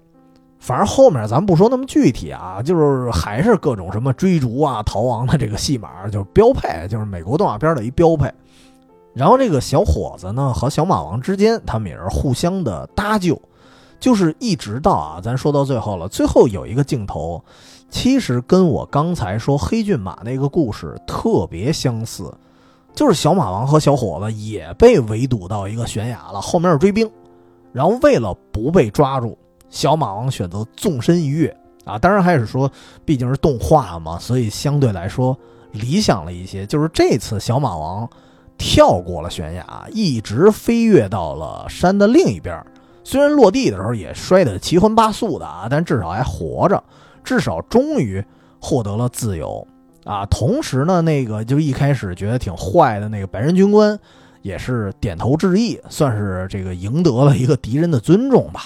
[0.58, 8.32] 反正后面咱不说那么具体啊，就是还是各种什么追逐啊、逃亡的这个戏码，就是标配，就是美国动画片的一标配。
[9.14, 13.38] 然后这个小伙子呢和小马王之间，他们也是互相的搭救，
[14.00, 17.44] 就是一直到啊，咱说到最后了，最后有一个镜头，
[17.90, 22.34] 其实跟我刚才说黑骏马那个故事特别相似。
[22.94, 27.10] 就是小马王和小伙子也被围堵到一个悬崖了，后面是追兵，
[27.72, 29.38] 然后为了不被抓住，
[29.70, 31.98] 小马王选择纵身一跃啊！
[31.98, 32.70] 当然还是说，
[33.06, 35.36] 毕竟是动画嘛，所以相对来说
[35.72, 36.66] 理想了一些。
[36.66, 38.08] 就是这次小马王
[38.58, 42.64] 跳过了悬崖，一直飞跃到了山的另一边，
[43.04, 46.84] 虽然落地的时候也摔得七荤八素的啊，但至少还活着，
[47.24, 48.24] 至少终于
[48.60, 49.66] 获得了自由。
[50.04, 54.00] 啊，同时呢，那个就一开始觉得挺坏的那个白人军官，
[54.42, 58.66] 也是点头致意，算是这个赢得了一个敌人的尊重吧。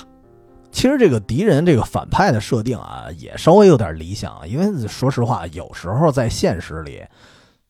[0.72, 7.02] 其实这个敌人这个反派的设定啊，也稍微有点理想，因为说实话，有时候在现实里，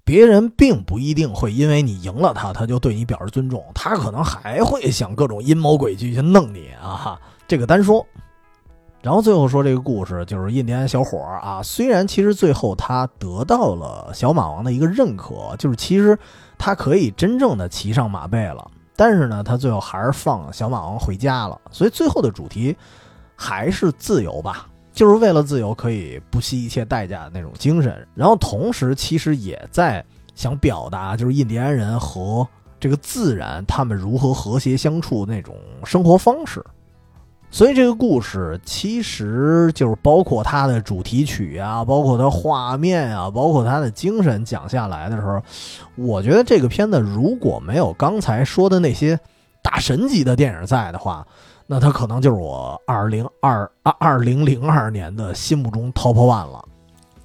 [0.03, 7.19] 别人并不一定会因为你赢了他，他就对你表示尊重，他可能还会想各种阴谋诡计去弄你啊。
[7.47, 8.05] 这个单说。
[9.05, 16.17] 然后最后说这个故事就是印第安小伙儿啊，虽然其实最后他得到了小马王的一个认可，就是其实
[16.57, 21.61] 他可以真正的骑上马背了，但是呢，他最后还是放小马王回家了。
[21.69, 22.75] 所以最后的主题
[23.35, 28.07] 还是自由吧，就是为了自由可以不惜一切代价的那种精神。
[28.15, 30.03] 然后同时其实也在
[30.33, 32.47] 想表达，就是印第安人和
[32.79, 36.65] 这个自然他们如何和谐相处那种生活方式。
[37.55, 45.41] 所以这个故事其实就是包括它的主题曲啊，包括它画面啊，包括它的精神讲下来的时候，
[45.95, 49.17] 我觉得这个片子如果没有刚才说的那些
[49.63, 51.25] 大神级的电影在的话，
[51.65, 56.61] 那它可能就是我二零二二二零零二年的心目中 top one 了。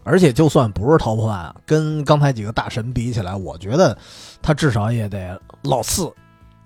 [0.05, 3.99] 而且就算不是 top one，跟刚才几个大神比起来，我觉得
[4.41, 6.09] 它至少也得老四。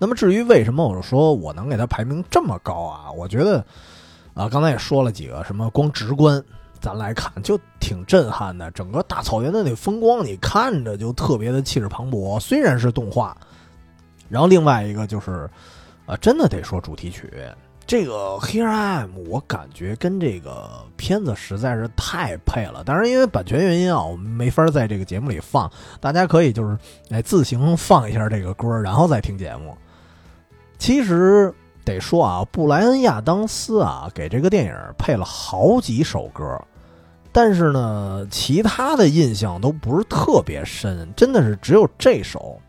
[0.05, 3.11] 那么至于为什么我说我能给他排名这么高啊？
[3.11, 3.65] 我觉得，
[4.35, 6.45] 啊，刚才也说了几个什么，光直观
[6.79, 8.71] 咱来看就挺震撼的。
[8.73, 12.39] 整个大草原的那风光，你看着就特别的气势磅礴。
[12.39, 13.35] 虽然是动画，
[14.29, 15.49] 然后另外一个就是，
[16.05, 17.33] 啊，真的得说主题曲，
[17.87, 22.85] 这个 Here I Am，我感觉跟这个片子实在是太配了。
[22.85, 26.77] 当然，因为版权原因啊，我们没法在这个节目里放，大家可以就是
[27.09, 29.75] 哎自行放一下这个歌，然后再听节目。
[30.79, 31.53] 其实
[31.85, 36.61] 得说啊，布莱恩·亚当斯啊，给这个电影配了好几首歌。
[37.33, 42.61] 但是呢，其他的印象都不是特别深，真的是只有这首，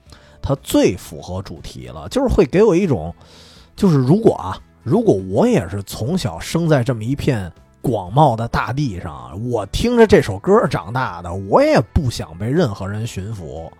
[0.42, 3.14] 它最符合主题了，就是会给我一种，
[3.76, 13.72] 就是如果啊，如果我也是从小生在这么一片广袤的大地上，我听着这首歌长大的，我也不想被任何人驯服。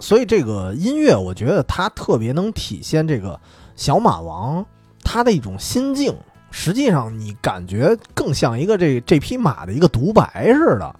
[0.00, 3.38] 所以这个音乐，我觉得它特别能体现这个
[3.76, 4.64] 小马王
[5.02, 6.14] 他的一种心境。
[6.50, 10.94] 实际上，你感觉更像一个这这匹马的一个独白似的。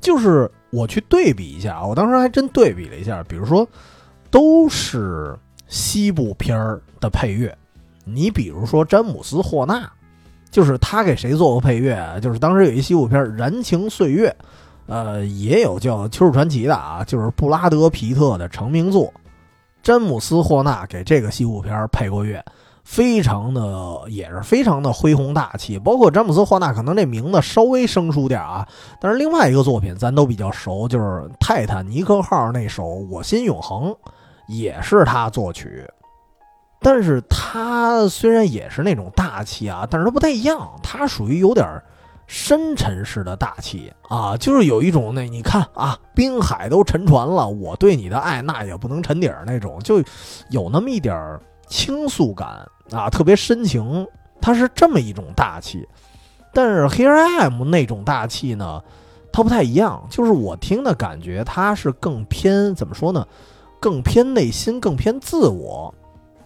[0.00, 3.66] 就是我去对比一下，我当时还真对比了一下，比如说
[4.30, 5.36] 都是
[5.68, 7.56] 西部片儿的配乐，
[8.04, 9.90] 你比如说詹姆斯·霍纳，
[10.50, 12.18] 就是他给谁做过配乐？
[12.22, 14.34] 就是当时有一西部片《燃情岁月》，
[14.86, 19.12] 呃，也有叫《秋日传奇》的啊，就是布拉德·皮特的成名作，
[19.82, 22.44] 詹姆斯·霍纳给这个西部片配过乐。
[22.84, 28.68] 非常的也是非常的恢宏大气，包括詹姆斯·霍纳，可能这名字稍微生疏点啊，
[29.00, 31.04] 但是另外一个作品咱都比较熟，就是
[31.40, 33.90] 《泰坦尼克号》那首《我心永恒》，
[34.48, 35.82] 也是他作曲。
[36.78, 41.82] 但是他虽然也是那种大气啊，但是他不太一样，他属于有点儿
[42.26, 50.02] 深沉式的大气啊，就是有一种那你看啊，滨海都沉船了，我对你的爱那也不能沉底儿那种，就
[50.50, 51.40] 有那么一点儿。
[51.66, 54.06] 倾诉感啊，特别深情，
[54.38, 55.88] 它是这么一种大气。
[56.52, 58.82] 但是 Here I Am 那种大气呢，
[59.32, 60.06] 它不太一样。
[60.10, 63.26] 就是我听的感觉，它是更偏怎么说呢？
[63.80, 65.92] 更偏内心，更偏自我。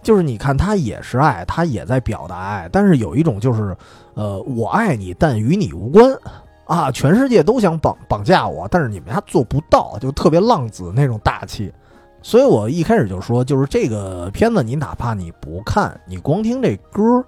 [0.01, 3.75] 就是你看，他也是爱，他也在表达爱，但是有一种就是，
[4.13, 6.17] 呃，我爱你，但与你无关
[6.65, 6.91] 啊。
[6.91, 11.73] 全世界都想绑绑架我，但是你们家做不到，就特别浪子那种大气。
[12.21, 17.23] 所以我一开始就说，就是这个片子，你哪怕你不看，你光听这歌，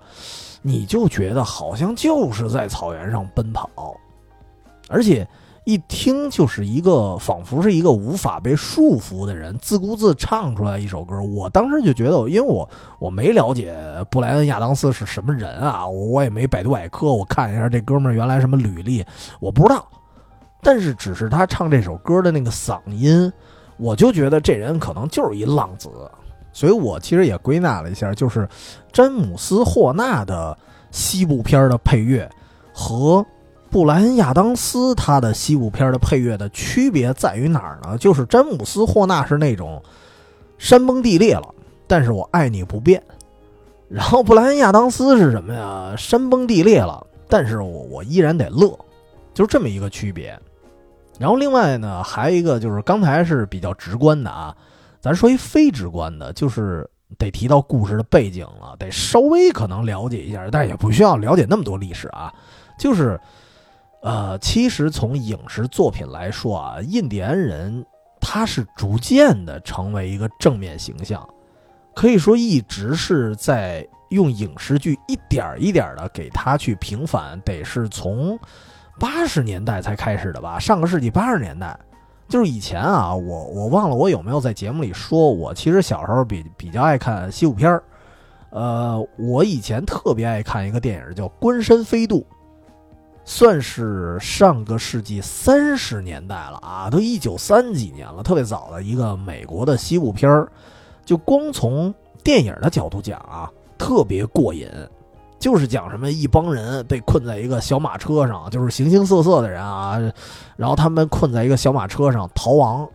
[0.62, 3.70] 你就觉得好像就是在草原上奔跑，
[4.90, 5.28] 而且
[5.64, 11.22] 一听就是一个仿佛是一个无法被束缚的人自顾自唱出来一首歌。
[11.22, 12.68] 我当时就觉得，因为我
[13.00, 13.76] 我没了解
[14.10, 19.06] 布莱恩·亚当斯是什么人啊，我也没百度百科，我看一下这哥们儿原来什么履历，
[19.40, 19.88] 我不知道。
[20.62, 23.32] 但是只是他唱这首歌的那个嗓音。
[23.78, 25.90] 我就觉得这人可能就是一浪子，
[26.54, 28.48] 所以我其实也归纳了一下，就是
[28.92, 30.56] 詹姆斯·霍纳的
[30.92, 32.30] 西部片的配乐
[32.72, 33.26] 和
[33.72, 37.98] 布莱恩·亚当斯他的西部片的配乐的区别在于哪儿呢？
[37.98, 39.82] 就是詹姆斯·霍纳是那种
[40.58, 41.48] 山崩地裂了，
[41.88, 43.02] 但是我爱你不变；
[43.88, 45.96] 然后布莱恩·亚当斯是什么呀？
[45.98, 48.78] 山崩地裂了，但是我我依然得乐，
[49.34, 50.38] 就是这么一个区别。
[51.18, 54.54] 然后另外呢，还有一个就是刚才是比较直观的啊，
[55.00, 56.86] 咱说一非直观的，就是
[57.18, 62.34] 得提到故事的背景了，得稍微可能了解一下，但也不需要了解那么多历史啊。
[62.78, 63.20] 就是，
[64.02, 67.86] 呃，其实从影视作品来说啊，印第安人
[68.20, 71.28] 他是逐渐的成为一个正面形象，
[71.96, 78.40] 可以说一直是在用影视剧一点一点的给他去平反，得是从。
[79.00, 80.60] 八十年代才开始的吧？
[80.60, 81.76] 上个世纪八十年代，
[82.28, 87.82] 就是以前啊，我我忘了我有没有在节目里说，我其实小时候比比较爱看西部片儿。
[88.52, 92.20] 呃，我以前特别爱看一个电影叫《关山飞渡》，
[93.24, 100.52] 算是上个世纪三十年代了啊，都一九三几年了，特别早的一个美国的西部片儿。
[101.06, 101.94] 就光从
[102.24, 104.68] 电影的角度讲啊，特别过瘾。
[105.40, 109.98] 就是讲什么一帮人被困在一个小马车上，就是形形色色的人啊，
[110.56, 112.88] 然后他们困在一个小马车上逃亡，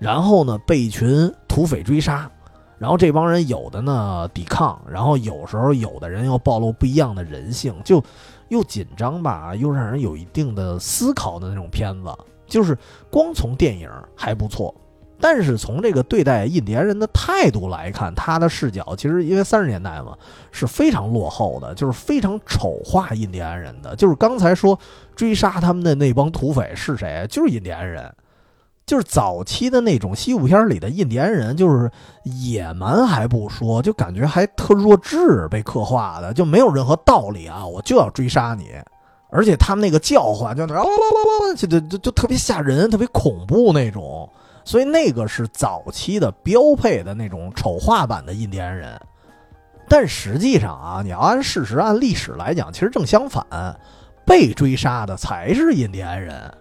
[0.00, 2.28] 然后呢被一群土匪追杀，
[2.76, 8.02] 然后这帮人有的呢抵抗，然后有时候有的人又暴露不一样的人性，就
[8.52, 12.14] 又紧张吧，又让人有一定的思考的那种片子，
[12.46, 12.76] 就是
[13.10, 14.74] 光从电影还不错。
[15.18, 20.14] 但是从这个对待印第安人的态度来看，他的视角其实因为三十年代嘛
[20.50, 23.96] 是非常落后的，就是非常丑化印第安人的。
[23.96, 24.78] 就是刚才说
[25.16, 27.26] 追杀他们的那帮土匪是谁？
[27.30, 28.12] 就是印第安人，
[28.84, 31.90] 就是早期的那种西部片里的印第安人，就是
[32.24, 37.64] 野蛮还不说，就感觉还特弱智，被刻画的就没有任何道理啊！
[37.64, 38.70] 我就要追杀你，
[39.30, 44.28] 而且他们那个叫唤就那哇哇哇哇，就就就特别吓人，特别恐怖那种。
[44.64, 49.00] 所以那个是早期的标配的那种丑化版的印第安人。
[49.88, 53.44] 但实际上啊，你要按事实、按历史来讲，其实正相反，
[54.24, 56.52] 被追杀的才是印第安人。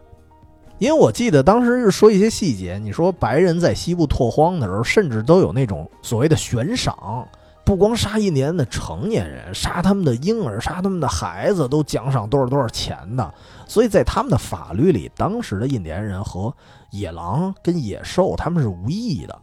[0.81, 7.23] 因为我记得当时是说一些细节，你说白人在西部拓荒的时候，甚至都有那种所谓的悬赏，
[7.63, 13.31] 不光杀印第安的成年人，杀他们的婴儿、杀他们的孩子，都奖赏多少多少钱的。
[13.67, 16.51] 所以在他们的法律里，当时的印第安人和
[16.89, 19.39] 野狼跟野兽他们是无异的。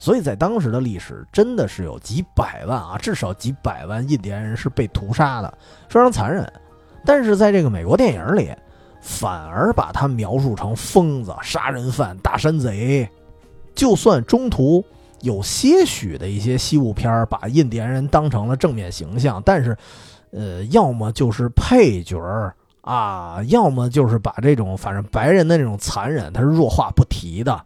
[0.00, 6.52] 所以在当时的历史，真的是有几百万啊，至少几百万印第安人是被屠杀的，非常残忍。
[7.04, 8.50] 但是在这个美国电影里。
[9.08, 13.08] 反而把他描述成疯子、杀人犯、大山贼。
[13.74, 14.84] 就算中途
[15.22, 19.74] 有些许的一些西部片把印第安人当成了正面形象，但是，
[20.30, 22.20] 呃，要么就是配角
[22.82, 27.64] 啊，要么就是把这种反正白人的那种残忍，他是弱化不提的。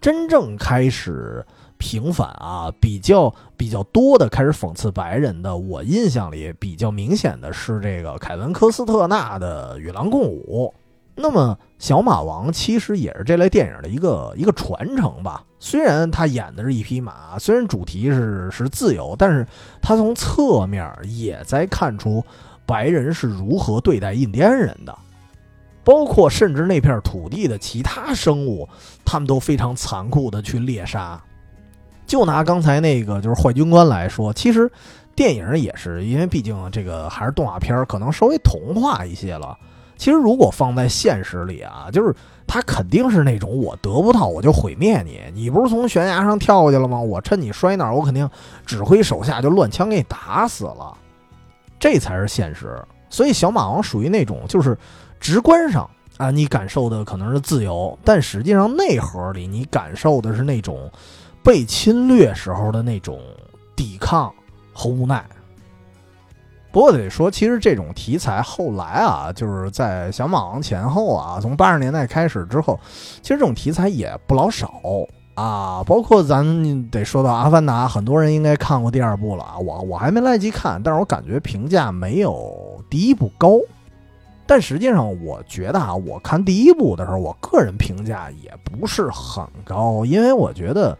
[0.00, 1.44] 真正开始
[1.76, 10.72] 平反啊，比较比较多的开始讽刺白人的，我印象里比较明显的是这个凯文科斯特纳的《与狼共舞》。
[11.20, 15.42] 那么，小马王其实也是这类电影的一个一个传承吧。
[15.58, 19.44] 虽然他演的是一匹马，虽然主题是是自由，但是
[19.82, 22.24] 他从侧面也在看出
[22.64, 24.96] 白人是如何对待印第安人的，
[25.82, 28.68] 包括甚至那片土地的其他生物，
[29.04, 31.20] 他们都非常残酷的去猎杀。
[32.06, 34.70] 就拿刚才那个就是坏军官来说，其实
[35.16, 39.58] 电影也是，因为毕竟这个还是动画片，可能稍微童话一些了。
[39.98, 42.14] 其实，如果放在现实里啊，就是
[42.46, 45.20] 他肯定是那种我得不到我就毁灭你。
[45.34, 46.98] 你不是从悬崖上跳过去了吗？
[46.98, 48.30] 我趁你摔那儿，我肯定
[48.64, 50.96] 指挥手下就乱枪给你打死了。
[51.80, 52.80] 这才是现实。
[53.10, 54.78] 所以，小马王属于那种就是
[55.18, 60.90] 直观上啊，你感受的可能是自由，但实际上内核里你感受的是那种
[61.42, 63.20] 被侵略时候的那种
[63.74, 64.32] 抵抗
[64.72, 65.24] 和无奈。
[66.78, 72.78] 不过得说，其实这种题材后来啊，就是在小马王前后啊，从八十年代开始之后，
[73.20, 74.72] 其实这种题材也不老少
[75.34, 75.82] 啊。
[75.84, 79.58] 包括咱得说到《阿凡达》，很多人应该看过第二部了啊。
[79.58, 83.58] 我我还没来及看，但是我感觉评价没有第一部高。
[84.46, 90.96] 但实际上，我觉得啊，我看第一部的时候，我个人评价也不是很高，因为我觉得。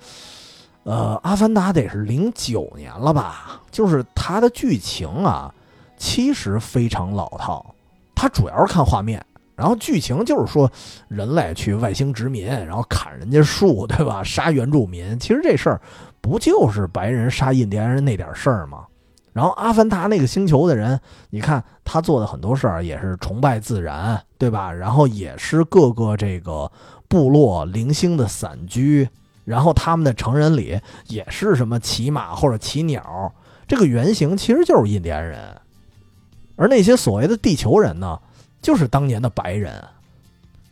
[0.84, 3.60] 呃，《阿凡达》得是零九年了吧？
[3.70, 5.52] 就是它的剧情啊，
[5.98, 7.74] 其实非常老套。
[8.14, 9.24] 它主要是看画面，
[9.54, 10.70] 然后剧情就是说
[11.08, 14.22] 人类去外星殖民，然后砍人家树，对吧？
[14.22, 15.18] 杀原住民。
[15.18, 15.80] 其实这事儿
[16.20, 18.86] 不就是白人杀印第安人那点事儿吗？
[19.32, 20.98] 然后阿凡达那个星球的人，
[21.30, 24.72] 你看他做的很多事儿也是崇拜自然，对吧？
[24.72, 26.68] 然后也是各个这个
[27.06, 29.08] 部落零星的散居。
[29.44, 33.32] 然后他们的成人礼也是什么骑马或者骑鸟，
[33.66, 35.38] 这个原型其实就是印第安人，
[36.58, 38.18] 而那些所谓的地球人呢，
[38.60, 39.72] 就是当年的白人。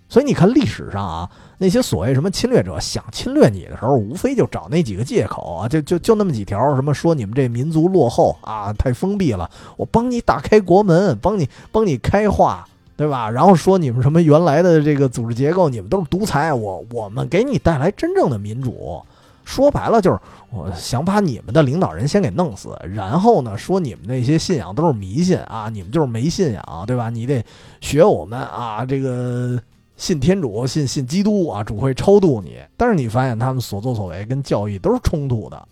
[0.08, 12.68] 所以你看历史上啊，那些所谓什么侵略者想侵略你的时候，无非就找那几个借口啊，就就就那么几条，什么说你们这民族落后啊，太封闭了，我帮你打开国门，帮你帮你开化。
[12.98, 13.28] 对吧？
[13.28, 16.50] 然后说你们什么原来的这个组织结构，你们都是独裁。
[16.50, 19.02] 我我们给你带来真正的民主，
[19.46, 20.18] 说白了就是
[20.50, 27.08] 我想把你们的领导人先给弄死，然后呢说你们那些信仰都是迷信啊，你们就是没信仰，对吧？
[27.08, 27.42] 你得
[27.80, 29.56] 学我们啊，这个
[29.96, 32.58] 信天主，信信基督啊，主会超度你。
[32.76, 35.68] 但是你发现他们所作所为跟教义都是冲突的，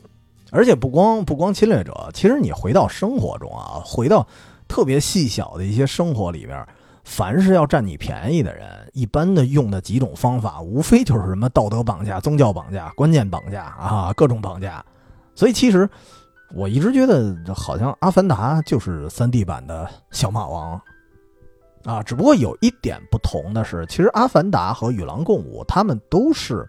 [0.52, 4.24] 而且不光不光侵略者，其实你回到生活中啊，回到
[4.68, 6.64] 特别细小的一些生活里边。
[7.04, 14.84] 凡是要占你便宜的人，一般的用的几种方法，无非就是什么道德绑架、宗教绑架、观念绑架啊，各种绑架。
[15.34, 15.88] 所以其实
[16.54, 20.80] 我一直觉得，好像《阿凡达》就是三 D 版的小马王
[21.84, 22.02] 啊。
[22.02, 26.66] 只不过有一点不同的是，其实《阿凡达》和《与狼共舞》，他们都是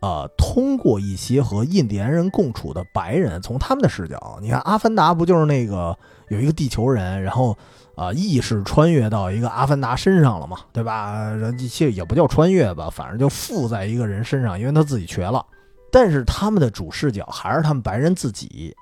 [0.00, 5.96] 呃通过一些和印第安人共处的白人，从他们的视角，你看《阿凡达》不就是那个
[6.30, 7.54] 有一个地球人，然后。
[7.96, 11.30] 啊，意识穿越到一个阿凡达身上了嘛，对吧？
[11.58, 15.44] 其实也不叫穿越吧，反正就附在一个人身上，因为他自己瘸了。
[15.92, 18.74] 但是他们的主视角还是他们白人自己，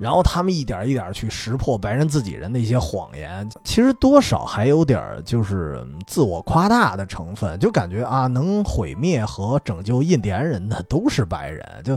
[0.00, 11.96] 然后他们一点一点去识破白人自己人的一些谎言，其实多少还有点就是自我夸大的成分，就感觉啊，能毁灭和拯救印第安人的都是白人，就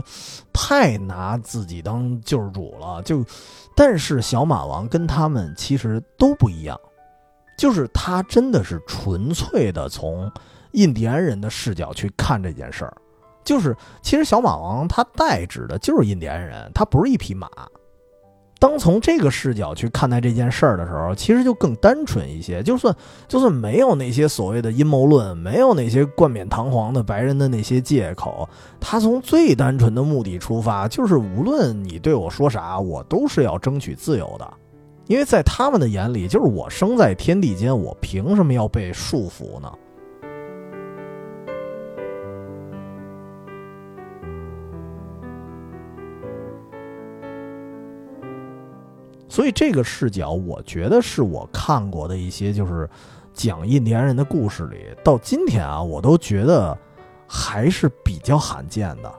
[0.52, 3.24] 太拿自己当救世主了，就。
[3.82, 6.78] 但是小马王跟他们其实都不一样，
[7.56, 10.30] 就是他真的是纯粹的从
[10.72, 12.94] 印第安人的视角去看这件事儿，
[13.42, 17.48] 就是其实小马王他代指的就是印第安人，他不是一匹马。
[18.60, 22.62] 当从这个视角去看待这件事儿的时候，其实就更单纯一些。
[22.62, 22.94] 就算
[23.26, 28.46] 就算没有那些所谓的阴谋论，没有那些冠冕堂皇的白人的那些借口，
[28.78, 34.46] 他从最单纯的目的出发，就是无论你对我说啥，我都是要争取自由的。
[35.06, 39.72] 因为在他们的眼里，就是我生在天地间，我凭什么要被束缚呢？
[49.30, 52.90] 所以这个视角，我觉得是我看过的一些就是
[53.32, 56.76] 讲印第安人的故事里，到今天啊，我都觉得
[57.28, 59.10] 还是比较罕见的。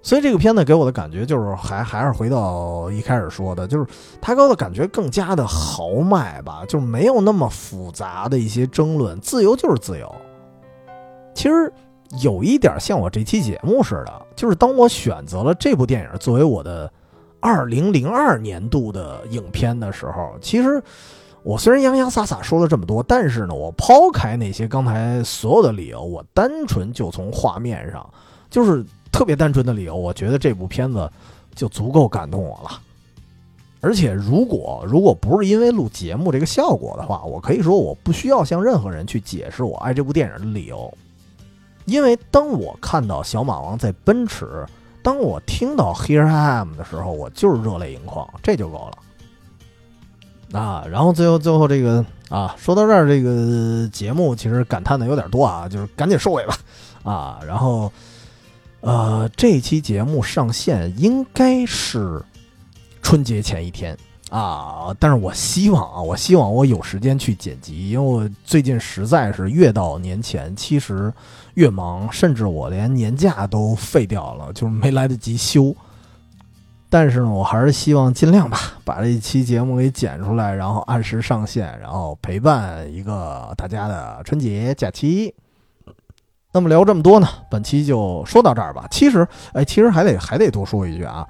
[0.00, 3.86] 所以这个片子给我的感觉就是，还还是回到一开始说的，就是
[4.22, 10.10] 他给我的感觉更加的豪迈吧，就没有那么复杂的一些争论，自由就是自由。
[11.34, 11.70] 其实
[12.22, 16.90] 有一点像我这期节目似的，就是当我选择了这部电影作为我的。
[17.40, 20.82] 二零零二年度的影片的时候，其实
[21.42, 28.06] 我虽然洋洋洒洒说了这么多，但是呢，我抛开那些刚才所有的理由，我单纯就从画面上，
[28.50, 31.10] 就是特别单纯的理由，我觉得这部片子
[31.54, 32.78] 就足够感动我了。
[33.80, 40.92] 而且，如果如果不是因为录节目这个效果的话，我可以说我不需要向任何人去解释我爱这部电影的理由，
[41.86, 44.66] 因为当我看到小马王在奔驰。
[45.02, 50.58] 当我听到 Here I Am 的时候，我就是热泪盈眶，这就够了。
[50.58, 56.56] 啊，然后最后最后这个啊，说到这儿，这个节目其实感叹的有点多啊，就是赶紧收尾吧。
[57.02, 57.90] 啊，然后
[58.80, 62.22] 呃，这期节目上线应该是
[63.00, 63.96] 春节前一天。
[64.30, 64.94] 啊！
[64.98, 71.12] 但是我希望啊，我希望我有时间去剪辑，因为我最近实在是越到年前，其实
[71.54, 75.74] 越忙，甚至我连年假都废掉了，就是没来得及休。
[76.88, 85.34] 但是呢，我还是希望尽量吧，把这一期节目给剪出来，然后按时上线，然后陪伴一个大家的春节假期。
[86.52, 88.88] 那么聊这么多呢，本期就说到这儿吧。
[88.90, 91.26] 其实，哎，其实还得还得多说一句啊。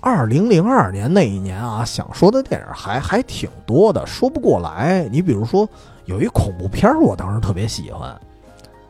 [0.00, 5.08] 二零零二年那一年啊，想说的电影还还挺多的，说不过来。
[5.10, 5.68] 你比如说，
[6.04, 8.14] 有一恐怖片我当时特别喜欢。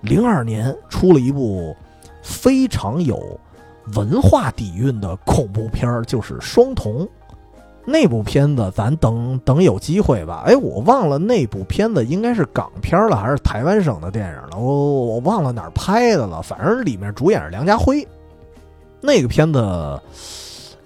[0.03, 1.75] 零二年出了一部
[2.23, 3.19] 非常有
[3.95, 6.93] 文化底蕴的恐怖片就是《双瞳》。
[7.87, 10.43] 那部片子咱等等有机会吧。
[10.45, 16.43] 哎，我忘了那部片子应该是港片了还是台湾省的电影了，我我忘了哪儿拍的了。
[16.43, 18.07] 反正里面主演是梁家辉。
[19.01, 20.01] 那个片子。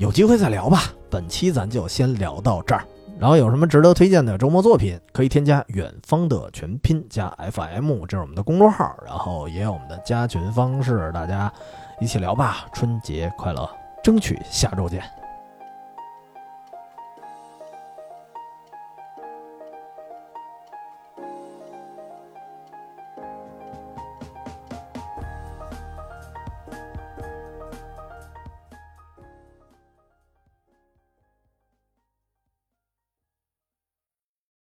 [0.01, 2.83] 有机会再聊吧，本期咱就先聊到这儿。
[3.19, 11.53] 然后有什么值得推荐的周末作品，可以添加远方的全拼加 FM，这是我们的公众号，然后也有我们的加群方式，大家
[12.01, 12.65] 一起聊吧。
[12.73, 13.69] 春节快乐，
[14.03, 15.20] 争取下周见。